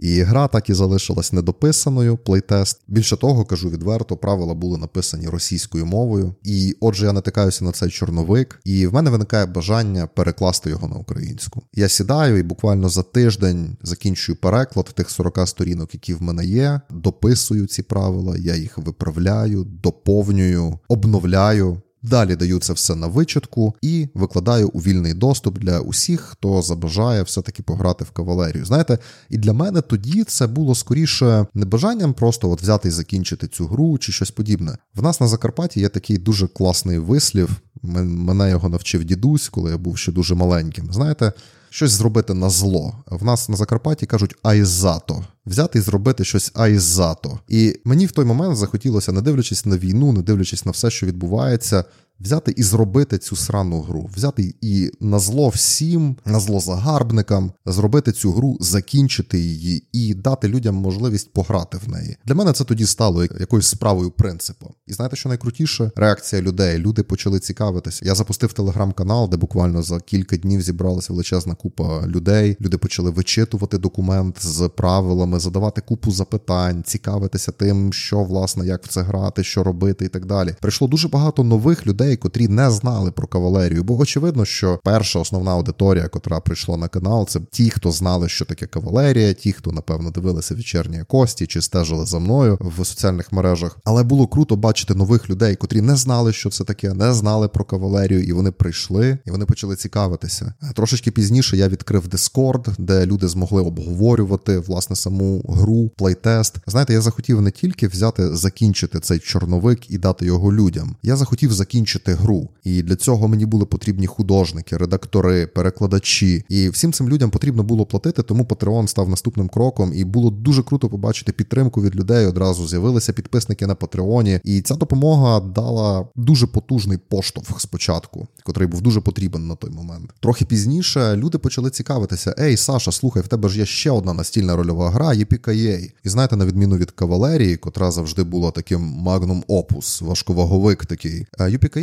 І 0.00 0.22
гра 0.22 0.48
так 0.48 0.70
і 0.70 0.74
залишилась 0.74 1.32
недописаною, 1.32 2.16
плейтест. 2.16 2.80
Більше 2.88 3.16
того, 3.16 3.44
кажу 3.44 3.70
відверто, 3.70 4.16
правила 4.16 4.54
були 4.54 4.78
написані 4.78 5.28
російською 5.28 5.86
мовою. 5.86 6.34
І 6.42 6.76
отже, 6.80 7.06
я 7.06 7.12
натикаюся 7.12 7.64
на 7.64 7.72
цей 7.72 7.90
чорновик, 7.90 8.60
і 8.64 8.86
в 8.86 8.94
мене 8.94 9.10
виникає 9.10 9.46
бажання 9.46 10.06
перекласти 10.06 10.70
його 10.70 10.88
на 10.88 10.96
українську. 10.96 11.62
Я 11.74 11.88
сідаю 11.88 12.38
і 12.38 12.42
буквально 12.42 12.88
за 12.88 13.02
тиждень 13.02 13.76
закінчую 13.82 14.36
переклад 14.36 14.86
тих 14.86 15.10
40 15.10 15.48
сторінок, 15.48 15.94
які 15.94 16.14
в 16.14 16.22
мене 16.22 16.44
є, 16.44 16.80
дописую 16.90 17.66
ці 17.66 17.82
правила, 17.82 18.36
я 18.36 18.56
їх 18.56 18.78
виправляю, 18.78 19.64
доповнюю, 19.64 20.78
обновляю. 20.88 21.82
Далі 22.02 22.36
даю 22.36 22.58
це 22.58 22.72
все 22.72 22.94
на 22.94 23.06
вичатку 23.06 23.74
і 23.82 24.08
викладаю 24.14 24.68
у 24.68 24.78
вільний 24.78 25.14
доступ 25.14 25.58
для 25.58 25.80
усіх, 25.80 26.20
хто 26.20 26.62
забажає 26.62 27.22
все-таки 27.22 27.62
пограти 27.62 28.04
в 28.04 28.10
кавалерію. 28.10 28.64
Знаєте, 28.64 28.98
і 29.28 29.38
для 29.38 29.52
мене 29.52 29.80
тоді 29.80 30.24
це 30.24 30.46
було 30.46 30.74
скоріше 30.74 31.46
не 31.54 31.66
бажанням 31.66 32.14
просто 32.14 32.50
от 32.50 32.62
взяти 32.62 32.88
і 32.88 32.90
закінчити 32.90 33.48
цю 33.48 33.66
гру 33.66 33.98
чи 33.98 34.12
щось 34.12 34.30
подібне. 34.30 34.78
В 34.94 35.02
нас 35.02 35.20
на 35.20 35.28
Закарпатті 35.28 35.80
є 35.80 35.88
такий 35.88 36.18
дуже 36.18 36.46
класний 36.46 36.98
вислів. 36.98 37.50
Мене 37.82 38.50
його 38.50 38.68
навчив 38.68 39.04
дідусь, 39.04 39.48
коли 39.48 39.70
я 39.70 39.78
був 39.78 39.98
ще 39.98 40.12
дуже 40.12 40.34
маленьким. 40.34 40.92
Знаєте, 40.92 41.32
щось 41.70 41.90
зробити 41.90 42.34
на 42.34 42.50
зло. 42.50 42.94
В 43.06 43.24
нас 43.24 43.48
на 43.48 43.56
Закарпатті 43.56 44.06
кажуть 44.06 44.34
айзато. 44.42 45.24
Взяти 45.46 45.78
і 45.78 45.82
зробити 45.82 46.24
щось 46.24 46.52
айзато. 46.54 47.38
І 47.48 47.80
мені 47.84 48.06
в 48.06 48.12
той 48.12 48.24
момент 48.24 48.56
захотілося, 48.56 49.12
не 49.12 49.22
дивлячись 49.22 49.66
на 49.66 49.76
війну, 49.76 50.12
не 50.12 50.22
дивлячись 50.22 50.66
на 50.66 50.72
все, 50.72 50.90
що 50.90 51.06
відбувається, 51.06 51.84
взяти 52.20 52.54
і 52.56 52.62
зробити 52.62 53.18
цю 53.18 53.36
срану 53.36 53.80
гру, 53.80 54.10
взяти 54.14 54.54
і 54.60 54.90
на 55.00 55.18
зло 55.18 55.48
всім, 55.48 56.16
на 56.24 56.40
зло 56.40 56.60
загарбникам, 56.60 57.52
зробити 57.66 58.12
цю 58.12 58.32
гру, 58.32 58.56
закінчити 58.60 59.38
її 59.38 59.82
і 59.92 60.14
дати 60.14 60.48
людям 60.48 60.74
можливість 60.74 61.32
пограти 61.32 61.78
в 61.86 61.88
неї. 61.88 62.16
Для 62.26 62.34
мене 62.34 62.52
це 62.52 62.64
тоді 62.64 62.86
стало 62.86 63.24
якоюсь 63.24 63.68
справою 63.68 64.10
принципу. 64.10 64.74
І 64.86 64.92
знаєте, 64.92 65.16
що 65.16 65.28
найкрутіше? 65.28 65.90
Реакція 65.96 66.42
людей. 66.42 66.78
Люди 66.78 67.02
почали 67.02 67.40
цікавитися. 67.40 68.04
Я 68.04 68.14
запустив 68.14 68.52
телеграм-канал, 68.52 69.28
де 69.28 69.36
буквально 69.36 69.82
за 69.82 70.00
кілька 70.00 70.36
днів 70.36 70.62
зібралася 70.62 71.12
величезна 71.12 71.54
купа 71.54 72.06
людей. 72.06 72.56
Люди 72.60 72.78
почали 72.78 73.10
вичитувати 73.10 73.78
документ 73.78 74.36
з 74.40 74.68
правилами, 74.76 75.40
задавати 75.40 75.80
купу 75.80 76.10
запитань, 76.12 76.82
цікавитися 76.82 77.52
тим, 77.52 77.92
що 77.92 78.24
власне 78.24 78.66
як 78.66 78.84
в 78.84 78.88
це 78.88 79.02
грати, 79.02 79.44
що 79.44 79.62
робити, 79.64 80.04
і 80.04 80.08
так 80.08 80.26
далі. 80.26 80.54
Прийшло 80.60 80.88
дуже 80.88 81.08
багато 81.08 81.44
нових 81.44 81.86
людей 81.86 82.09
людей, 82.10 82.16
котрі 82.16 82.48
не 82.48 82.70
знали 82.70 83.10
про 83.10 83.26
кавалерію. 83.26 83.84
Бо 83.84 83.98
очевидно, 83.98 84.44
що 84.44 84.80
перша 84.84 85.18
основна 85.18 85.50
аудиторія, 85.50 86.08
котра 86.08 86.40
прийшла 86.40 86.76
на 86.76 86.88
канал, 86.88 87.26
це 87.28 87.40
ті, 87.50 87.70
хто 87.70 87.90
знали, 87.90 88.28
що 88.28 88.44
таке 88.44 88.66
кавалерія, 88.66 89.32
ті, 89.32 89.52
хто 89.52 89.72
напевно 89.72 90.10
дивилися 90.10 90.54
вечірні 90.54 91.04
кості 91.08 91.46
чи 91.46 91.62
стежили 91.62 92.06
за 92.06 92.18
мною 92.18 92.58
в 92.60 92.84
соціальних 92.84 93.32
мережах. 93.32 93.78
Але 93.84 94.02
було 94.02 94.26
круто 94.26 94.56
бачити 94.56 94.94
нових 94.94 95.30
людей, 95.30 95.56
котрі 95.56 95.80
не 95.80 95.96
знали, 95.96 96.32
що 96.32 96.50
це 96.50 96.64
таке, 96.64 96.94
не 96.94 97.14
знали 97.14 97.48
про 97.48 97.64
кавалерію, 97.64 98.22
і 98.22 98.32
вони 98.32 98.50
прийшли 98.50 99.18
і 99.26 99.30
вони 99.30 99.44
почали 99.44 99.76
цікавитися. 99.76 100.54
Трошечки 100.74 101.10
пізніше 101.10 101.56
я 101.56 101.68
відкрив 101.68 102.08
Discord, 102.08 102.74
де 102.78 103.06
люди 103.06 103.28
змогли 103.28 103.62
обговорювати 103.62 104.58
власне 104.58 104.96
саму 104.96 105.42
гру, 105.48 105.90
плейтест. 105.96 106.56
Знаєте, 106.66 106.92
я 106.92 107.00
захотів 107.00 107.40
не 107.40 107.50
тільки 107.50 107.88
взяти 107.88 108.36
закінчити 108.36 109.00
цей 109.00 109.18
чорновик 109.18 109.90
і 109.90 109.98
дати 109.98 110.26
його 110.26 110.52
людям. 110.52 110.96
Я 111.02 111.16
захотів 111.16 111.52
закінчити 111.52 111.99
закінчити 112.00 112.14
гру. 112.14 112.48
І 112.64 112.82
для 112.82 112.96
цього 112.96 113.28
мені 113.28 113.46
були 113.46 113.66
потрібні 113.66 114.06
художники, 114.06 114.76
редактори, 114.76 115.46
перекладачі. 115.46 116.44
І 116.48 116.68
всім 116.68 116.92
цим 116.92 117.08
людям 117.08 117.30
потрібно 117.30 117.62
було 117.62 117.86
платити, 117.86 118.22
тому 118.22 118.44
Patreon 118.44 118.86
став 118.86 119.08
наступним 119.08 119.48
кроком. 119.48 119.92
І 119.94 120.04
було 120.04 120.30
дуже 120.30 120.62
круто 120.62 120.88
побачити 120.88 121.32
підтримку 121.32 121.82
від 121.82 121.96
людей. 121.96 122.26
Одразу 122.26 122.68
з'явилися 122.68 123.12
підписники 123.12 123.66
на 123.66 123.74
Патреоні. 123.74 124.40
І 124.44 124.60
ця 124.60 124.74
допомога 124.74 125.40
дала 125.40 126.08
дуже 126.16 126.46
потужний 126.46 126.98
поштовх 126.98 127.60
спочатку, 127.60 128.28
котрий 128.44 128.68
був 128.68 128.80
дуже 128.80 129.00
потрібен 129.00 129.46
на 129.46 129.54
той 129.54 129.70
момент. 129.70 130.10
Трохи 130.20 130.44
пізніше 130.44 131.16
люди 131.16 131.38
почали 131.38 131.70
цікавитися: 131.70 132.34
Ей, 132.38 132.56
Саша, 132.56 132.92
слухай, 132.92 133.22
в 133.22 133.28
тебе 133.28 133.48
ж 133.48 133.58
є 133.58 133.66
ще 133.66 133.90
одна 133.90 134.14
настільна 134.14 134.56
рольова 134.56 134.90
гра, 134.90 135.14
Єпікаєй. 135.14 135.92
І 136.04 136.08
знаєте, 136.08 136.36
на 136.36 136.46
відміну 136.46 136.76
від 136.76 136.90
кавалерії, 136.90 137.56
котра 137.56 137.90
завжди 137.90 138.22
була 138.22 138.50
таким 138.50 138.80
магнум 138.80 139.44
опус, 139.48 140.02
важковаговик 140.02 140.86
такий. 140.86 141.26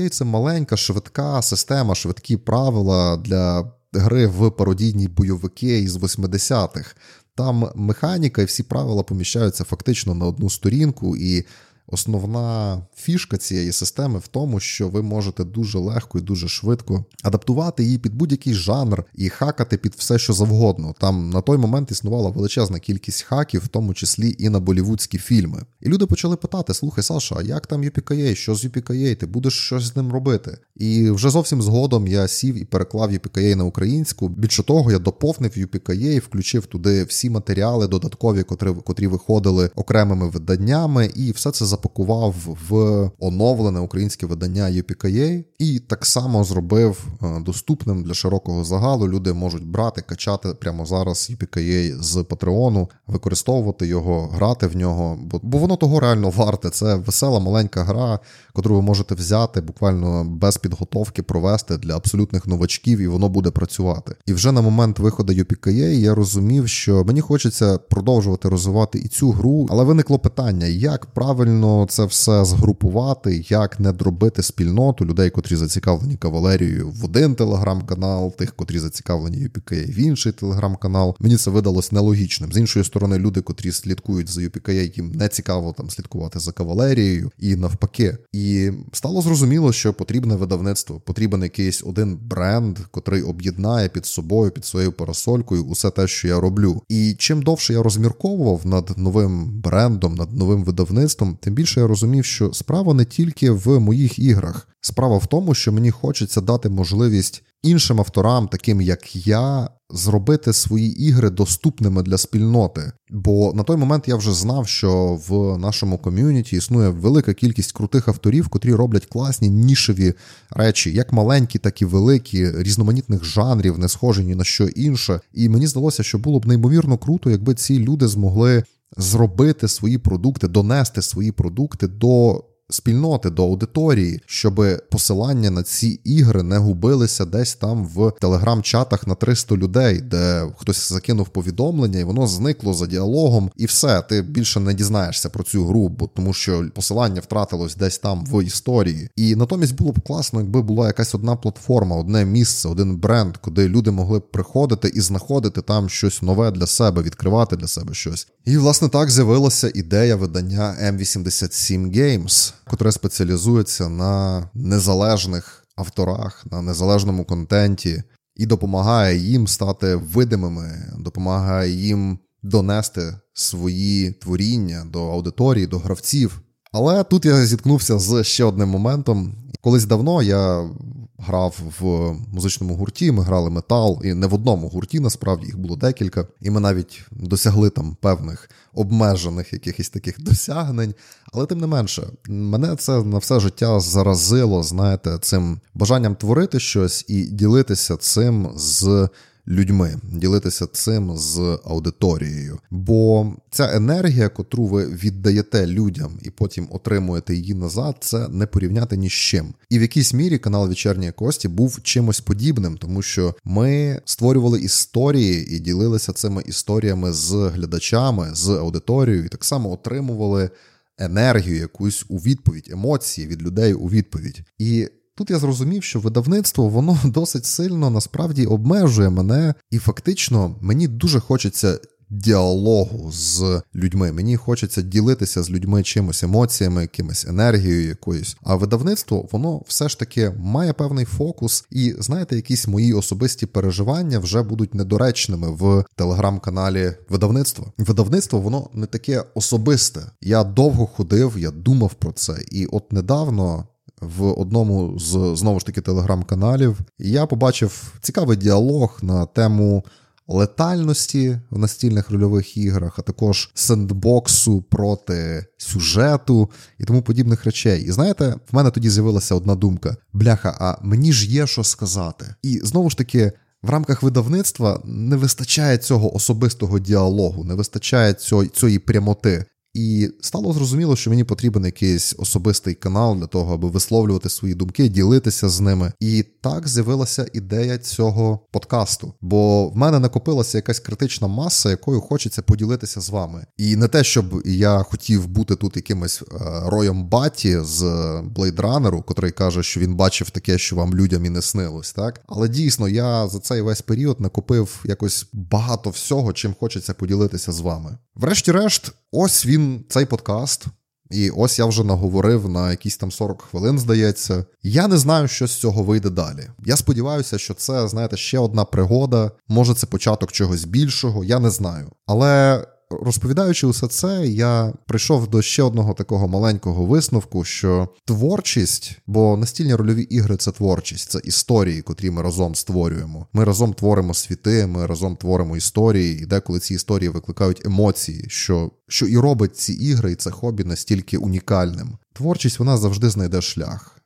Юпікаєй 0.08 0.20
це 0.20 0.26
маленька, 0.26 0.78
швидка 0.78 1.42
система, 1.42 1.96
швидкі 1.96 2.38
правила 2.38 3.18
для 3.18 3.72
гри 3.94 4.28
в 4.28 4.52
пародійні 4.52 5.08
бойовики 5.08 5.80
із 5.80 5.98
80-х. 5.98 6.96
Там 7.36 7.70
механіка 7.76 8.42
і 8.42 8.46
всі 8.46 8.64
правила 8.64 9.04
поміщаються 9.04 9.64
фактично 9.64 10.14
на 10.16 10.26
одну 10.26 10.50
сторінку, 10.50 11.18
і 11.18 11.46
Основна 11.88 12.82
фішка 12.96 13.38
цієї 13.38 13.72
системи 13.72 14.20
в 14.20 14.28
тому, 14.28 14.60
що 14.60 14.90
ви 14.90 15.02
можете 15.02 15.44
дуже 15.44 15.80
легко 15.80 16.18
і 16.20 16.22
дуже 16.22 16.48
швидко 16.48 17.06
адаптувати 17.24 17.84
її 17.84 17.98
під 17.98 18.16
будь-який 18.16 18.54
жанр 18.54 19.04
і 19.16 19.30
хакати 19.30 19.78
під 19.78 19.94
все, 19.98 20.20
що 20.20 20.34
завгодно. 20.34 20.96
Там 21.00 21.30
на 21.30 21.42
той 21.42 21.58
момент 21.58 21.92
існувала 21.92 22.30
величезна 22.30 22.80
кількість 22.80 23.22
хаків, 23.22 23.62
в 23.66 23.68
тому 23.68 23.94
числі 23.94 24.36
і 24.40 24.50
на 24.50 24.60
болівудські 24.60 25.18
фільми. 25.18 25.64
І 25.82 25.90
люди 25.90 26.06
почали 26.06 26.36
питати: 26.36 26.74
слухай, 26.74 27.04
Саша, 27.04 27.36
а 27.40 27.42
як 27.42 27.68
там 27.68 27.84
UPKA? 27.84 28.36
Що 28.36 28.56
з 28.56 28.66
UPKA? 28.66 29.16
Ти 29.16 29.26
будеш 29.26 29.54
щось 29.54 29.84
з 29.84 29.96
ним 29.96 30.12
робити? 30.12 30.58
І 30.76 31.10
вже 31.10 31.30
зовсім 31.30 31.62
згодом 31.62 32.08
я 32.08 32.28
сів 32.28 32.62
і 32.62 32.66
переклав 32.66 33.12
UPKA 33.12 33.56
на 33.56 33.64
українську. 33.64 34.30
Більше 34.30 34.64
того, 34.64 34.92
я 34.92 35.00
доповнив 35.00 35.52
UPKA, 35.52 36.20
включив 36.20 36.66
туди 36.66 37.04
всі 37.04 37.30
матеріали 37.30 37.88
додаткові, 37.88 38.44
котрі, 38.44 38.74
котрі 38.86 39.08
виходили 39.08 39.70
окремими 39.76 40.30
виданнями, 40.30 41.12
і 41.16 41.32
все 41.32 41.52
це 41.52 41.66
запакував 41.78 42.36
в 42.70 43.12
оновлене 43.20 43.80
українське 43.80 44.26
видання 44.26 44.64
UPKA 44.64 45.44
і 45.60 45.80
так 45.80 46.06
само 46.06 46.44
зробив 46.44 47.08
е, 47.24 47.40
доступним 47.40 48.04
для 48.04 48.14
широкого 48.14 48.64
загалу. 48.64 49.08
Люди 49.08 49.34
можуть 49.34 49.68
брати, 49.68 50.02
качати 50.02 50.50
прямо 50.50 50.86
зараз 50.86 51.32
UPKA 51.32 52.02
з 52.02 52.24
Патреону, 52.24 52.90
використовувати 53.08 53.88
його, 53.88 54.30
грати 54.34 54.68
в 54.68 54.76
нього. 54.76 55.18
Бо, 55.22 55.40
бо 55.44 55.58
воно 55.58 55.76
того 55.76 56.00
реально 56.00 56.30
варте. 56.30 56.70
Це 56.70 56.96
весела 56.96 57.40
маленька 57.40 57.84
гра, 57.84 58.20
яку 58.56 58.76
ви 58.76 58.82
можете 58.82 59.16
взяти 59.16 59.62
буквально 59.62 60.24
без 60.24 60.58
підготовки, 60.58 61.24
провести 61.24 61.78
для 61.78 61.96
абсолютних 61.96 62.48
новачків, 62.48 63.00
і 63.00 63.08
воно 63.08 63.30
буде 63.30 63.52
працювати. 63.52 64.16
І 64.26 64.34
вже 64.34 64.52
на 64.52 64.62
момент 64.62 65.00
виходу 65.00 65.34
UPKA 65.34 65.90
я 66.00 66.16
розумів, 66.16 66.68
що 66.68 67.04
мені 67.04 67.22
хочеться 67.22 67.78
продовжувати 67.78 68.50
розвивати 68.50 69.00
і 69.00 69.08
цю 69.08 69.32
гру, 69.32 69.68
але 69.70 69.84
виникло 69.84 70.20
питання, 70.20 70.66
як 70.66 71.06
правильно 71.06 71.67
потрібно 71.68 71.86
це 71.90 72.06
все 72.06 72.46
згрупувати, 72.46 73.46
як 73.50 73.80
не 73.80 73.92
дробити 73.92 74.44
спільноту 74.44 75.06
людей, 75.06 75.30
котрі 75.30 75.56
зацікавлені 75.56 76.16
кавалерією 76.16 76.90
в 76.90 77.06
один 77.06 77.36
телеграм-канал, 77.36 78.36
тих, 78.36 78.56
котрі 78.56 78.80
зацікавлені 78.80 79.38
UPK 79.38 79.92
в 79.96 80.00
інший 80.00 80.32
телеграм-канал. 80.32 81.16
Мені 81.20 81.38
це 81.38 81.52
видалось 81.52 81.92
нелогічним. 81.92 82.54
З 82.54 82.58
іншої 82.58 82.86
сторони, 82.86 83.18
люди, 83.18 83.42
котрі 83.42 83.72
слідкують 83.72 84.30
за 84.30 84.42
UPK, 84.42 84.98
їм 84.98 85.12
не 85.12 85.28
цікаво 85.28 85.74
там 85.78 85.90
слідкувати 85.90 86.40
за 86.40 86.52
кавалерією 86.52 87.32
і 87.40 87.56
навпаки. 87.56 88.18
І 88.34 88.72
стало 88.94 89.22
зрозуміло, 89.22 89.74
що 89.74 89.94
потрібне 89.94 90.36
видавництво, 90.36 91.00
потрібен 91.00 91.44
якийсь 91.44 91.84
один 91.86 92.18
бренд, 92.22 92.80
котрий 92.92 93.22
об'єднає 93.22 93.90
під 93.90 94.06
собою, 94.06 94.52
під 94.52 94.66
своєю 94.66 94.92
парасолькою, 94.92 95.64
усе 95.66 95.90
те, 95.90 96.08
що 96.08 96.28
я 96.28 96.40
роблю. 96.40 96.82
І 96.90 97.16
чим 97.18 97.42
довше 97.42 97.74
я 97.74 97.84
розмірковував 97.84 98.62
над 98.66 98.98
новим 98.98 99.62
брендом, 99.62 100.16
над 100.16 100.34
новим 100.34 100.64
видавництвом, 100.64 101.38
тим 101.42 101.57
більше 101.58 101.80
я 101.80 101.88
розумів, 101.88 102.26
що 102.26 102.54
справа 102.54 102.94
не 102.94 103.06
тільки 103.06 103.52
в 103.52 103.80
моїх 103.80 104.20
іграх. 104.20 104.68
Справа 104.82 105.18
в 105.18 105.26
тому, 105.26 105.54
що 105.54 105.72
мені 105.72 105.92
хочеться 105.92 106.42
дати 106.42 106.70
можливість 106.70 107.44
іншим 107.64 108.00
авторам, 108.00 108.48
таким 108.48 108.82
як 108.82 109.28
я, 109.28 109.70
зробити 109.90 110.54
свої 110.54 111.04
ігри 111.08 111.30
доступними 111.30 112.04
для 112.04 112.18
спільноти. 112.18 112.92
Бо 113.10 113.54
на 113.54 113.64
той 113.64 113.78
момент 113.78 114.08
я 114.08 114.16
вже 114.16 114.34
знав, 114.34 114.68
що 114.68 115.20
в 115.28 115.58
нашому 115.58 115.98
ком'юніті 115.98 116.56
існує 116.56 116.90
велика 116.90 117.34
кількість 117.34 117.72
крутих 117.72 118.08
авторів, 118.08 118.48
котрі 118.48 118.74
роблять 118.74 119.06
класні 119.06 119.50
нішеві 119.50 120.14
речі, 120.50 120.94
як 120.94 121.14
маленькі, 121.14 121.60
так 121.60 121.82
і 121.82 121.86
великі, 121.86 122.52
різноманітних 122.52 123.24
жанрів, 123.24 123.80
не 123.80 123.90
схожі 123.90 124.24
ні 124.24 124.36
на 124.36 124.44
що 124.44 124.64
інше. 124.68 125.20
І 125.34 125.50
мені 125.50 125.68
здалося, 125.68 126.04
що 126.04 126.18
було 126.18 126.40
б 126.40 126.46
неймовірно 126.46 126.98
круто, 126.98 127.30
якби 127.30 127.54
ці 127.54 127.80
люди 127.80 128.08
змогли 128.08 128.64
зробити 128.98 129.68
свої 129.68 129.98
продукти, 129.98 130.48
донести 130.48 131.02
свої 131.02 131.32
продукти 131.32 131.88
до 131.88 132.44
спільноти, 132.70 133.30
до 133.30 133.44
аудиторії, 133.44 134.22
щоб 134.26 134.62
посилання 134.90 135.52
на 135.52 135.64
ці 135.64 135.88
ігри 136.04 136.44
не 136.44 136.58
губилися 136.58 137.26
десь 137.26 137.56
там 137.56 137.86
в 137.86 138.14
телеграм-чатах 138.22 139.08
на 139.08 139.16
300 139.16 139.56
людей, 139.56 140.02
де 140.02 140.48
хтось 140.58 140.90
закинув 140.90 141.30
повідомлення, 141.30 142.00
і 142.00 142.04
воно 142.04 142.28
зникло 142.28 142.74
за 142.74 142.88
діалогом, 142.88 143.52
і 143.56 143.66
все, 143.66 144.02
ти 144.02 144.22
більше 144.22 144.60
не 144.60 144.74
дізнаєшся 144.74 145.30
про 145.30 145.44
цю 145.44 145.66
гру, 145.66 145.90
бо 145.90 146.08
тому 146.08 146.34
що 146.34 146.66
посилання 146.76 147.22
втратилось 147.22 147.76
десь 147.76 147.98
там 147.98 148.26
в 148.26 148.44
історії. 148.44 149.10
І 149.16 149.36
натомість 149.36 149.76
було 149.76 149.92
б 149.92 150.00
класно, 150.00 150.40
якби 150.40 150.62
була 150.62 150.88
якась 150.88 151.16
одна 151.16 151.36
платформа, 151.36 151.96
одне 151.96 152.26
місце, 152.26 152.70
один 152.70 152.96
бренд, 152.96 153.38
куди 153.38 153.70
люди 153.70 153.92
могли 153.92 154.20
б 154.20 154.32
приходити 154.32 154.92
і 154.96 155.02
знаходити 155.02 155.62
там 155.62 155.90
щось 155.90 156.22
нове 156.22 156.52
для 156.52 156.68
себе, 156.68 157.02
відкривати 157.02 157.56
для 157.56 157.68
себе 157.68 157.94
щось. 157.94 158.28
І 158.46 158.58
власне 158.58 158.90
так 158.90 159.10
з'явилася 159.10 159.72
ідея 159.76 160.16
видання 160.16 160.76
M87 160.82 161.98
Games 161.98 162.54
котре 162.70 162.92
спеціалізується 162.92 163.90
на 163.90 164.50
незалежних 164.54 165.68
авторах, 165.76 166.46
на 166.52 166.62
незалежному 166.62 167.26
контенті 167.26 168.04
і 168.36 168.46
допомагає 168.46 169.18
їм 169.18 169.48
стати 169.48 169.96
видимими, 169.96 170.94
допомагає 171.00 171.72
їм 171.72 172.20
донести 172.44 173.16
свої 173.34 174.12
творіння 174.12 174.86
до 174.92 175.12
аудиторії, 175.12 175.68
до 175.68 175.78
гравців. 175.78 176.42
Але 176.72 177.04
тут 177.04 177.26
я 177.26 177.46
зіткнувся 177.46 178.00
з 178.00 178.24
ще 178.24 178.44
одним 178.44 178.70
моментом. 178.70 179.36
Колись 179.68 179.86
давно 179.86 180.22
я 180.22 180.70
грав 181.18 181.60
в 181.80 182.16
музичному 182.34 182.76
гурті, 182.76 183.12
ми 183.12 183.24
грали 183.24 183.50
метал, 183.50 184.02
і 184.04 184.14
не 184.14 184.28
в 184.28 184.34
одному 184.34 184.70
гурті, 184.70 185.00
насправді 185.00 185.46
їх 185.46 185.58
було 185.60 185.76
декілька, 185.76 186.28
і 186.42 186.50
ми 186.50 186.60
навіть 186.60 187.02
досягли 187.12 187.70
там 187.70 187.98
певних 188.02 188.50
обмежених 188.74 189.54
якихось 189.54 189.90
таких 189.90 190.24
досягнень. 190.24 190.94
Але 191.34 191.46
тим 191.46 191.60
не 191.60 191.68
менше, 191.68 192.08
мене 192.28 192.76
це 192.76 193.04
на 193.04 193.18
все 193.18 193.40
життя 193.40 193.80
заразило, 193.80 194.64
знаєте, 194.64 195.18
цим 195.22 195.60
бажанням 195.74 196.16
творити 196.16 196.60
щось 196.60 197.06
і 197.08 197.24
ділитися 197.24 197.98
цим 197.98 198.50
з 198.56 199.10
людьми, 199.48 199.96
ділитися 200.14 200.68
цим 200.68 201.18
з 201.18 201.60
аудиторією. 201.66 202.60
Бо 202.72 203.34
ця 203.52 203.76
енергія, 203.76 204.30
котру 204.30 204.66
ви 204.66 204.86
віддаєте 204.86 205.68
людям 205.68 206.12
і 206.22 206.30
потім 206.30 206.68
отримуєте 206.72 207.36
її 207.36 207.54
назад, 207.54 207.96
це 208.00 208.28
не 208.28 208.48
порівняти 208.48 208.98
ні 208.98 209.10
з 209.10 209.14
чим. 209.14 209.54
І 209.70 209.80
в 209.80 209.82
якійсь 209.82 210.14
мірі 210.14 210.38
канал 210.38 210.68
Вечірньої 210.68 211.12
Кості 211.12 211.48
був 211.48 211.80
чимось 211.84 212.20
подібним, 212.20 212.78
тому 212.78 213.02
що 213.02 213.36
ми 213.44 214.02
створювали 214.06 214.60
історії 214.60 215.56
і 215.56 215.60
ділилися 215.60 216.14
цими 216.14 216.44
історіями 216.46 217.14
з 217.14 217.34
глядачами, 217.34 218.30
з 218.34 218.50
аудиторією, 218.50 219.26
і 219.26 219.30
так 219.30 219.46
само 219.46 219.72
отримували 219.72 220.50
енергію, 220.98 221.56
якусь 221.56 222.06
у 222.10 222.18
відповідь, 222.18 222.70
емоції 222.72 223.28
від 223.28 223.42
людей 223.42 223.74
у 223.74 223.90
відповідь. 223.90 224.42
І 224.58 224.88
тут 225.18 225.30
я 225.30 225.40
зрозумів, 225.40 225.84
що 225.84 226.00
видавництво 226.00 226.70
воно 226.70 227.00
досить 227.06 227.46
сильно 227.46 227.90
насправді 227.90 228.46
обмежує 228.46 229.10
мене, 229.10 229.54
і 229.72 229.78
фактично 229.78 230.56
мені 230.62 230.88
дуже 230.88 231.20
хочеться 231.20 231.80
діалогу 232.10 233.12
з 233.12 233.62
людьми. 233.76 234.12
Мені 234.12 234.38
хочеться 234.38 234.82
ділитися 234.82 235.44
з 235.44 235.50
людьми 235.50 235.84
чимось 235.84 236.24
емоціями, 236.24 236.82
якимось 236.82 237.26
енергією 237.26 237.88
якоюсь. 237.88 238.38
А 238.44 238.56
видавництво 238.56 239.30
воно 239.32 239.62
все 239.68 239.90
ж 239.90 240.00
таки 240.00 240.30
має 240.40 240.74
певний 240.74 241.06
фокус, 241.06 241.66
і 241.72 241.96
знаєте, 242.00 242.36
якісь 242.36 242.68
мої 242.68 242.94
особисті 242.94 243.46
переживання 243.46 244.20
вже 244.20 244.44
будуть 244.44 244.76
недоречними 244.76 245.52
в 245.52 245.86
телеграм-каналі 245.96 246.94
видавництва. 247.10 247.72
Видавництво 247.78 248.40
воно 248.40 248.70
не 248.74 248.86
таке 248.86 249.24
особисте. 249.36 250.02
Я 250.22 250.44
довго 250.44 250.86
ходив, 250.86 251.34
я 251.38 251.52
думав 251.52 251.94
про 251.94 252.12
це, 252.12 252.38
і 252.52 252.66
от 252.66 252.94
недавно. 252.94 253.68
В 254.02 254.40
одному 254.42 255.00
з 255.00 255.36
знову 255.36 255.60
ж 255.60 255.66
таки 255.66 255.82
телеграм-каналів 255.82 256.80
І 257.00 257.12
я 257.12 257.26
побачив 257.26 257.94
цікавий 258.02 258.38
діалог 258.38 259.00
на 259.02 259.26
тему 259.26 259.84
летальності 260.28 261.40
в 261.50 261.58
настільних 261.58 262.10
рольових 262.10 262.58
іграх, 262.58 263.00
а 263.00 263.02
також 263.02 263.52
сендбоксу 263.54 264.62
проти 264.62 265.46
сюжету 265.58 266.50
і 266.78 266.84
тому 266.84 267.02
подібних 267.02 267.46
речей. 267.46 267.84
І 267.84 267.92
знаєте, 267.92 268.36
в 268.52 268.56
мене 268.56 268.72
тоді 268.72 268.90
з'явилася 268.90 269.36
одна 269.36 269.56
думка: 269.56 269.96
бляха, 270.14 270.58
а 270.60 270.78
мені 270.82 271.14
ж 271.14 271.28
є 271.28 271.48
що 271.48 271.64
сказати. 271.64 272.36
І 272.44 272.60
знову 272.64 272.90
ж 272.90 272.98
таки. 272.98 273.32
В 273.64 273.70
рамках 273.70 274.04
видавництва 274.04 274.82
не 274.86 275.16
вистачає 275.16 275.78
цього 275.78 276.16
особистого 276.16 276.80
діалогу, 276.80 277.44
не 277.44 277.54
вистачає 277.54 278.14
цієї 278.54 278.80
прямоти. 278.80 279.46
І 279.78 280.10
стало 280.22 280.54
зрозуміло, 280.54 280.96
що 280.96 281.10
мені 281.10 281.24
потрібен 281.24 281.66
якийсь 281.66 282.16
особистий 282.18 282.76
канал 282.76 283.18
для 283.18 283.28
того, 283.28 283.54
аби 283.54 283.70
висловлювати 283.70 284.30
свої 284.30 284.54
думки, 284.54 284.90
ділитися 284.90 285.50
з 285.50 285.60
ними. 285.60 285.94
І 286.00 286.26
так 286.42 286.68
з'явилася 286.68 287.28
ідея 287.34 287.78
цього 287.78 288.40
подкасту. 288.52 289.14
Бо 289.22 289.70
в 289.70 289.78
мене 289.78 290.00
накопилася 290.00 290.58
якась 290.58 290.80
критична 290.80 291.28
маса, 291.28 291.70
якою 291.70 292.02
хочеться 292.02 292.42
поділитися 292.42 293.02
з 293.02 293.10
вами. 293.10 293.46
І 293.58 293.76
не 293.76 293.88
те, 293.88 294.04
щоб 294.04 294.42
я 294.46 294.84
хотів 294.84 295.28
бути 295.28 295.56
тут 295.56 295.76
якимось 295.76 296.22
е, 296.22 296.36
роєм 296.66 297.06
баті 297.06 297.60
з 297.60 297.84
блейдранеру, 298.24 299.02
котрий 299.02 299.32
каже, 299.32 299.64
що 299.64 299.80
він 299.80 299.96
бачив 299.96 300.30
таке, 300.30 300.58
що 300.58 300.76
вам 300.76 300.96
людям 300.96 301.26
і 301.26 301.30
не 301.30 301.42
снилось, 301.42 301.94
так 301.94 302.22
але 302.28 302.50
дійсно 302.50 302.90
я 302.90 303.28
за 303.28 303.40
цей 303.40 303.62
весь 303.62 303.82
період 303.82 304.22
накопив 304.22 304.84
якось 304.86 305.28
багато 305.34 305.90
всього, 305.90 306.34
чим 306.34 306.56
хочеться 306.60 306.94
поділитися 306.94 307.52
з 307.52 307.60
вами. 307.60 307.98
Врешті-решт, 308.16 308.92
ось 309.12 309.46
він 309.46 309.86
цей 309.90 310.06
подкаст. 310.06 310.66
І 311.12 311.30
ось 311.30 311.60
я 311.60 311.66
вже 311.66 311.84
наговорив 311.84 312.50
на 312.50 312.72
якісь 312.72 312.98
там 312.98 313.12
40 313.12 313.42
хвилин, 313.42 313.80
здається. 313.80 314.46
Я 314.64 314.88
не 314.88 314.98
знаю, 314.98 315.28
що 315.28 315.48
з 315.48 315.56
цього 315.56 315.84
вийде 315.84 316.10
далі. 316.10 316.48
Я 316.66 316.76
сподіваюся, 316.78 317.38
що 317.38 317.54
це, 317.54 317.88
знаєте, 317.88 318.18
ще 318.18 318.40
одна 318.40 318.66
пригода, 318.66 319.32
може 319.48 319.74
це 319.74 319.88
початок 319.88 320.32
чогось 320.32 320.64
більшого, 320.64 321.24
я 321.24 321.40
не 321.40 321.50
знаю. 321.50 321.92
Але 322.06 322.64
Розповідаючи 322.90 323.68
усе 323.68 323.88
це, 323.88 324.28
я 324.28 324.74
прийшов 324.86 325.28
до 325.28 325.42
ще 325.42 325.64
одного 325.64 325.94
такого 325.94 326.28
маленького 326.28 326.86
висновку, 326.86 327.44
що 327.44 327.90
творчість, 328.06 329.00
бо 329.08 329.38
настільні 329.38 329.76
рольові 329.76 330.02
ігри 330.02 330.38
це 330.38 330.52
творчість, 330.52 331.10
це 331.10 331.20
історії, 331.24 331.82
котрі 331.82 332.12
ми 332.12 332.22
разом 332.22 332.56
створюємо. 332.56 333.28
Ми 333.34 333.44
разом 333.44 333.74
творимо 333.74 334.14
світи, 334.14 334.68
ми 334.68 334.86
разом 334.86 335.16
творимо 335.16 335.58
історії, 335.58 336.20
і 336.22 336.26
деколи 336.26 336.60
ці 336.60 336.74
історії 336.74 337.10
викликають 337.10 337.66
емоції, 337.66 338.26
що 338.28 338.72
що 338.88 339.06
і 339.06 339.18
робить 339.18 339.58
ці 339.58 339.74
ігри, 339.74 340.12
і 340.12 340.16
це 340.16 340.32
хобі 340.32 340.64
настільки 340.64 341.18
унікальним. 341.18 341.98
Творчість 342.14 342.60
вона 342.60 342.78
завжди 342.78 343.10
знайде 343.10 343.42
шлях. 343.42 344.02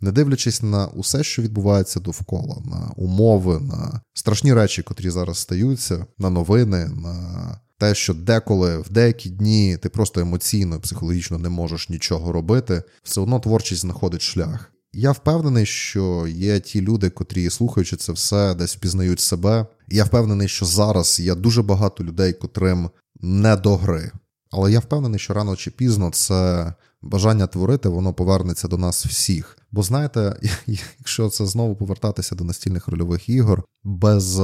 Не 0.00 0.12
дивлячись 0.12 0.62
на 0.62 0.86
усе, 0.86 1.24
що 1.24 1.42
відбувається 1.42 2.00
довкола, 2.00 2.56
на 2.64 2.92
умови, 2.96 3.60
на 3.60 4.00
страшні 4.14 4.54
речі, 4.54 4.82
котрі 4.82 5.10
зараз 5.10 5.38
стаються, 5.38 6.06
на 6.18 6.30
новини, 6.30 6.90
на 6.96 7.60
те, 7.84 7.94
що 7.94 8.14
деколи 8.14 8.78
в 8.78 8.90
деякі 8.90 9.30
дні 9.30 9.76
ти 9.76 9.88
просто 9.88 10.20
емоційно, 10.20 10.80
психологічно 10.80 11.38
не 11.38 11.48
можеш 11.48 11.88
нічого 11.88 12.32
робити, 12.32 12.82
все 13.02 13.20
одно 13.20 13.40
творчість 13.40 13.80
знаходить 13.80 14.22
шлях. 14.22 14.72
Я 14.92 15.12
впевнений, 15.12 15.66
що 15.66 16.26
є 16.26 16.60
ті 16.60 16.80
люди, 16.80 17.10
котрі, 17.10 17.50
слухаючи 17.50 17.96
це 17.96 18.12
все, 18.12 18.54
десь 18.54 18.76
впізнають 18.76 19.20
себе. 19.20 19.66
Я 19.88 20.04
впевнений, 20.04 20.48
що 20.48 20.66
зараз 20.66 21.20
є 21.20 21.34
дуже 21.34 21.62
багато 21.62 22.04
людей, 22.04 22.32
котрим 22.32 22.90
не 23.20 23.56
до 23.56 23.76
гри. 23.76 24.10
Але 24.50 24.72
я 24.72 24.80
впевнений, 24.80 25.20
що 25.20 25.34
рано 25.34 25.56
чи 25.56 25.70
пізно 25.70 26.10
це 26.10 26.72
бажання 27.02 27.46
творити, 27.46 27.88
воно 27.88 28.12
повернеться 28.12 28.68
до 28.68 28.78
нас 28.78 29.06
всіх. 29.06 29.58
Бо 29.72 29.82
знаєте, 29.82 30.36
якщо 30.98 31.28
це 31.28 31.46
знову 31.46 31.76
повертатися 31.76 32.34
до 32.34 32.44
настільних 32.44 32.88
рольових 32.88 33.28
ігор, 33.28 33.62
без 33.84 34.40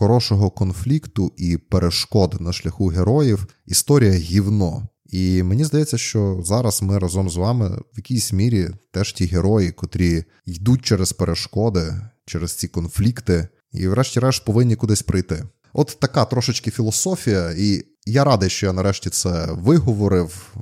хорошого 0.00 0.50
конфлікту 0.50 1.32
і 1.36 1.56
перешкод 1.56 2.36
на 2.40 2.52
шляху 2.52 2.86
героїв 2.86 3.46
історія 3.66 4.12
гівно. 4.12 4.88
І 5.06 5.42
мені 5.42 5.64
здається, 5.64 5.98
що 5.98 6.40
зараз 6.44 6.82
ми 6.82 6.98
разом 6.98 7.30
з 7.30 7.36
вами 7.36 7.68
в 7.68 7.96
якійсь 7.96 8.32
мірі 8.32 8.68
теж 8.90 9.12
ті 9.12 9.26
герої, 9.26 9.72
котрі 9.72 10.24
йдуть 10.46 10.82
через 10.82 11.12
перешкоди, 11.12 11.94
через 12.26 12.52
ці 12.52 12.68
конфлікти, 12.68 13.48
і, 13.72 13.88
врешті-решт, 13.88 14.44
повинні 14.44 14.76
кудись 14.76 15.02
прийти. 15.02 15.44
От 15.72 15.96
така 16.00 16.24
трошечки 16.24 16.70
філософія, 16.70 17.54
і 17.58 17.84
я 18.10 18.24
радий, 18.24 18.50
що 18.50 18.66
я 18.66 18.72
нарешті 18.72 19.10
це 19.10 19.48
виговорив, 19.52 20.54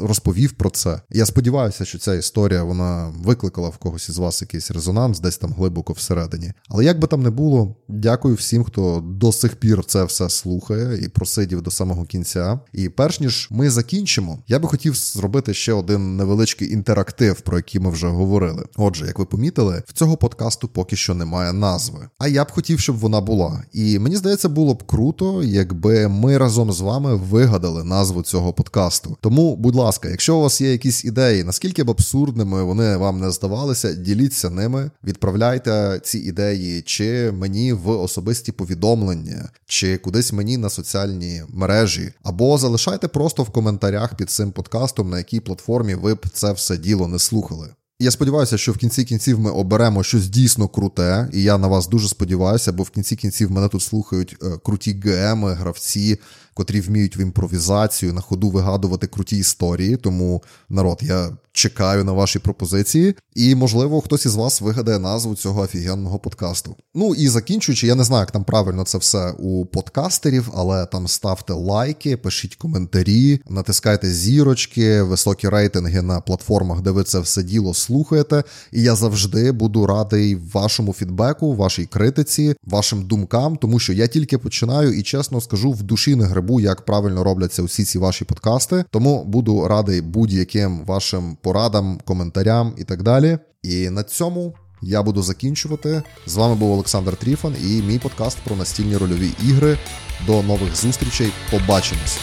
розповів 0.00 0.52
про 0.52 0.70
це. 0.70 1.00
Я 1.10 1.26
сподіваюся, 1.26 1.84
що 1.84 1.98
ця 1.98 2.14
історія 2.14 2.62
вона 2.62 3.12
викликала 3.24 3.68
в 3.68 3.76
когось 3.76 4.08
із 4.08 4.18
вас 4.18 4.42
якийсь 4.42 4.70
резонанс, 4.70 5.20
десь 5.20 5.38
там 5.38 5.52
глибоко 5.52 5.92
всередині. 5.92 6.52
Але 6.68 6.84
як 6.84 6.98
би 6.98 7.06
там 7.06 7.22
не 7.22 7.30
було, 7.30 7.76
дякую 7.88 8.34
всім, 8.34 8.64
хто 8.64 9.04
до 9.06 9.32
сих 9.32 9.56
пір 9.56 9.84
це 9.84 10.04
все 10.04 10.28
слухає 10.28 11.04
і 11.04 11.08
просидів 11.08 11.62
до 11.62 11.70
самого 11.70 12.04
кінця. 12.04 12.60
І 12.72 12.88
перш 12.88 13.20
ніж 13.20 13.48
ми 13.50 13.70
закінчимо, 13.70 14.38
я 14.48 14.58
би 14.58 14.68
хотів 14.68 14.94
зробити 14.94 15.54
ще 15.54 15.72
один 15.72 16.16
невеличкий 16.16 16.72
інтерактив, 16.72 17.40
про 17.40 17.56
який 17.56 17.80
ми 17.80 17.90
вже 17.90 18.08
говорили. 18.08 18.64
Отже, 18.76 19.06
як 19.06 19.18
ви 19.18 19.24
помітили, 19.24 19.82
в 19.86 19.92
цього 19.92 20.16
подкасту 20.16 20.68
поки 20.68 20.96
що 20.96 21.14
немає 21.14 21.52
назви. 21.52 22.08
А 22.18 22.28
я 22.28 22.44
б 22.44 22.50
хотів, 22.50 22.80
щоб 22.80 22.98
вона 22.98 23.20
була. 23.20 23.62
І 23.72 23.98
мені 23.98 24.16
здається, 24.16 24.48
було 24.48 24.74
б 24.74 24.82
круто, 24.82 25.42
якби 25.42 26.08
ми 26.08 26.38
разом 26.38 26.53
з 26.54 26.80
вами 26.80 27.16
вигадали 27.16 27.84
назву 27.84 28.22
цього 28.22 28.52
подкасту. 28.52 29.16
Тому, 29.20 29.56
будь 29.56 29.74
ласка, 29.74 30.08
якщо 30.08 30.36
у 30.36 30.40
вас 30.40 30.60
є 30.60 30.72
якісь 30.72 31.04
ідеї, 31.04 31.44
наскільки 31.44 31.84
б 31.84 31.90
абсурдними 31.90 32.62
вони 32.62 32.96
вам 32.96 33.20
не 33.20 33.30
здавалися, 33.30 33.92
діліться 33.92 34.50
ними, 34.50 34.90
відправляйте 35.04 36.00
ці 36.04 36.18
ідеї, 36.18 36.82
чи 36.82 37.32
мені 37.32 37.72
в 37.72 37.88
особисті 37.88 38.52
повідомлення, 38.52 39.48
чи 39.66 39.98
кудись 39.98 40.32
мені 40.32 40.56
на 40.56 40.70
соціальні 40.70 41.42
мережі, 41.48 42.12
або 42.22 42.58
залишайте 42.58 43.08
просто 43.08 43.42
в 43.42 43.50
коментарях 43.50 44.16
під 44.16 44.30
цим 44.30 44.52
подкастом, 44.52 45.10
на 45.10 45.18
якій 45.18 45.40
платформі 45.40 45.94
ви 45.94 46.14
б 46.14 46.26
це 46.32 46.52
все 46.52 46.76
діло 46.76 47.08
не 47.08 47.18
слухали. 47.18 47.68
Я 47.98 48.10
сподіваюся, 48.10 48.58
що 48.58 48.72
в 48.72 48.76
кінці 48.76 49.04
кінців 49.04 49.40
ми 49.40 49.50
оберемо 49.50 50.02
щось 50.02 50.28
дійсно 50.28 50.68
круте, 50.68 51.28
і 51.32 51.42
я 51.42 51.58
на 51.58 51.68
вас 51.68 51.88
дуже 51.88 52.08
сподіваюся, 52.08 52.72
бо 52.72 52.82
в 52.82 52.90
кінці 52.90 53.16
кінців 53.16 53.50
мене 53.50 53.68
тут 53.68 53.82
слухають 53.82 54.36
е, 54.42 54.58
круті 54.64 55.00
ГМи, 55.04 55.52
гравці, 55.52 56.18
котрі 56.54 56.80
вміють 56.80 57.16
в 57.16 57.18
імпровізацію 57.18 58.12
на 58.12 58.20
ходу 58.20 58.50
вигадувати 58.50 59.06
круті 59.06 59.36
історії. 59.36 59.96
Тому 59.96 60.42
народ, 60.68 60.98
я 61.02 61.30
чекаю 61.54 62.04
на 62.04 62.12
ваші 62.12 62.38
пропозиції, 62.38 63.14
і, 63.34 63.54
можливо, 63.54 64.00
хтось 64.00 64.26
із 64.26 64.34
вас 64.34 64.60
вигадає 64.60 64.98
назву 64.98 65.34
цього 65.34 65.60
офігенного 65.60 66.18
подкасту. 66.18 66.76
Ну 66.94 67.14
і 67.14 67.28
закінчуючи, 67.28 67.86
я 67.86 67.94
не 67.94 68.04
знаю, 68.04 68.20
як 68.20 68.30
там 68.30 68.44
правильно 68.44 68.84
це 68.84 68.98
все 68.98 69.30
у 69.30 69.66
подкастерів, 69.66 70.50
але 70.54 70.86
там 70.86 71.08
ставте 71.08 71.52
лайки, 71.52 72.16
пишіть 72.16 72.56
коментарі, 72.56 73.40
натискайте 73.48 74.10
зірочки, 74.10 75.02
високі 75.02 75.48
рейтинги 75.48 76.02
на 76.02 76.20
платформах, 76.20 76.80
де 76.80 76.90
ви 76.90 77.04
це 77.04 77.20
все 77.20 77.42
діло 77.42 77.74
слухаєте. 77.74 78.44
І 78.72 78.82
я 78.82 78.94
завжди 78.94 79.52
буду 79.52 79.86
радий 79.86 80.36
вашому 80.52 80.92
фідбеку, 80.92 81.54
вашій 81.54 81.86
критиці, 81.86 82.54
вашим 82.64 83.02
думкам, 83.02 83.56
тому 83.56 83.78
що 83.78 83.92
я 83.92 84.06
тільки 84.06 84.38
починаю 84.38 84.92
і 84.92 85.02
чесно 85.02 85.40
скажу, 85.40 85.72
в 85.72 85.82
душі 85.82 86.16
не 86.16 86.24
грибу, 86.44 86.60
як 86.60 86.84
правильно 86.84 87.24
робляться 87.24 87.62
усі 87.62 87.84
ці 87.84 87.98
ваші 87.98 88.24
подкасти. 88.24 88.84
Тому 88.90 89.24
буду 89.24 89.68
радий 89.68 90.00
будь-яким 90.00 90.84
вашим 90.84 91.36
порадам, 91.42 92.00
коментарям 92.04 92.74
і 92.78 92.84
так 92.84 93.02
далі. 93.02 93.38
І 93.62 93.90
на 93.90 94.02
цьому 94.02 94.54
я 94.82 95.02
буду 95.02 95.22
закінчувати. 95.22 96.02
З 96.26 96.36
вами 96.36 96.54
був 96.54 96.72
Олександр 96.72 97.16
Тріфан 97.16 97.54
і 97.64 97.82
мій 97.82 97.98
подкаст 97.98 98.38
про 98.44 98.56
настільні 98.56 98.96
рольові 98.96 99.30
ігри. 99.48 99.78
До 100.26 100.42
нових 100.42 100.76
зустрічей. 100.76 101.32
Побачимось! 101.50 102.18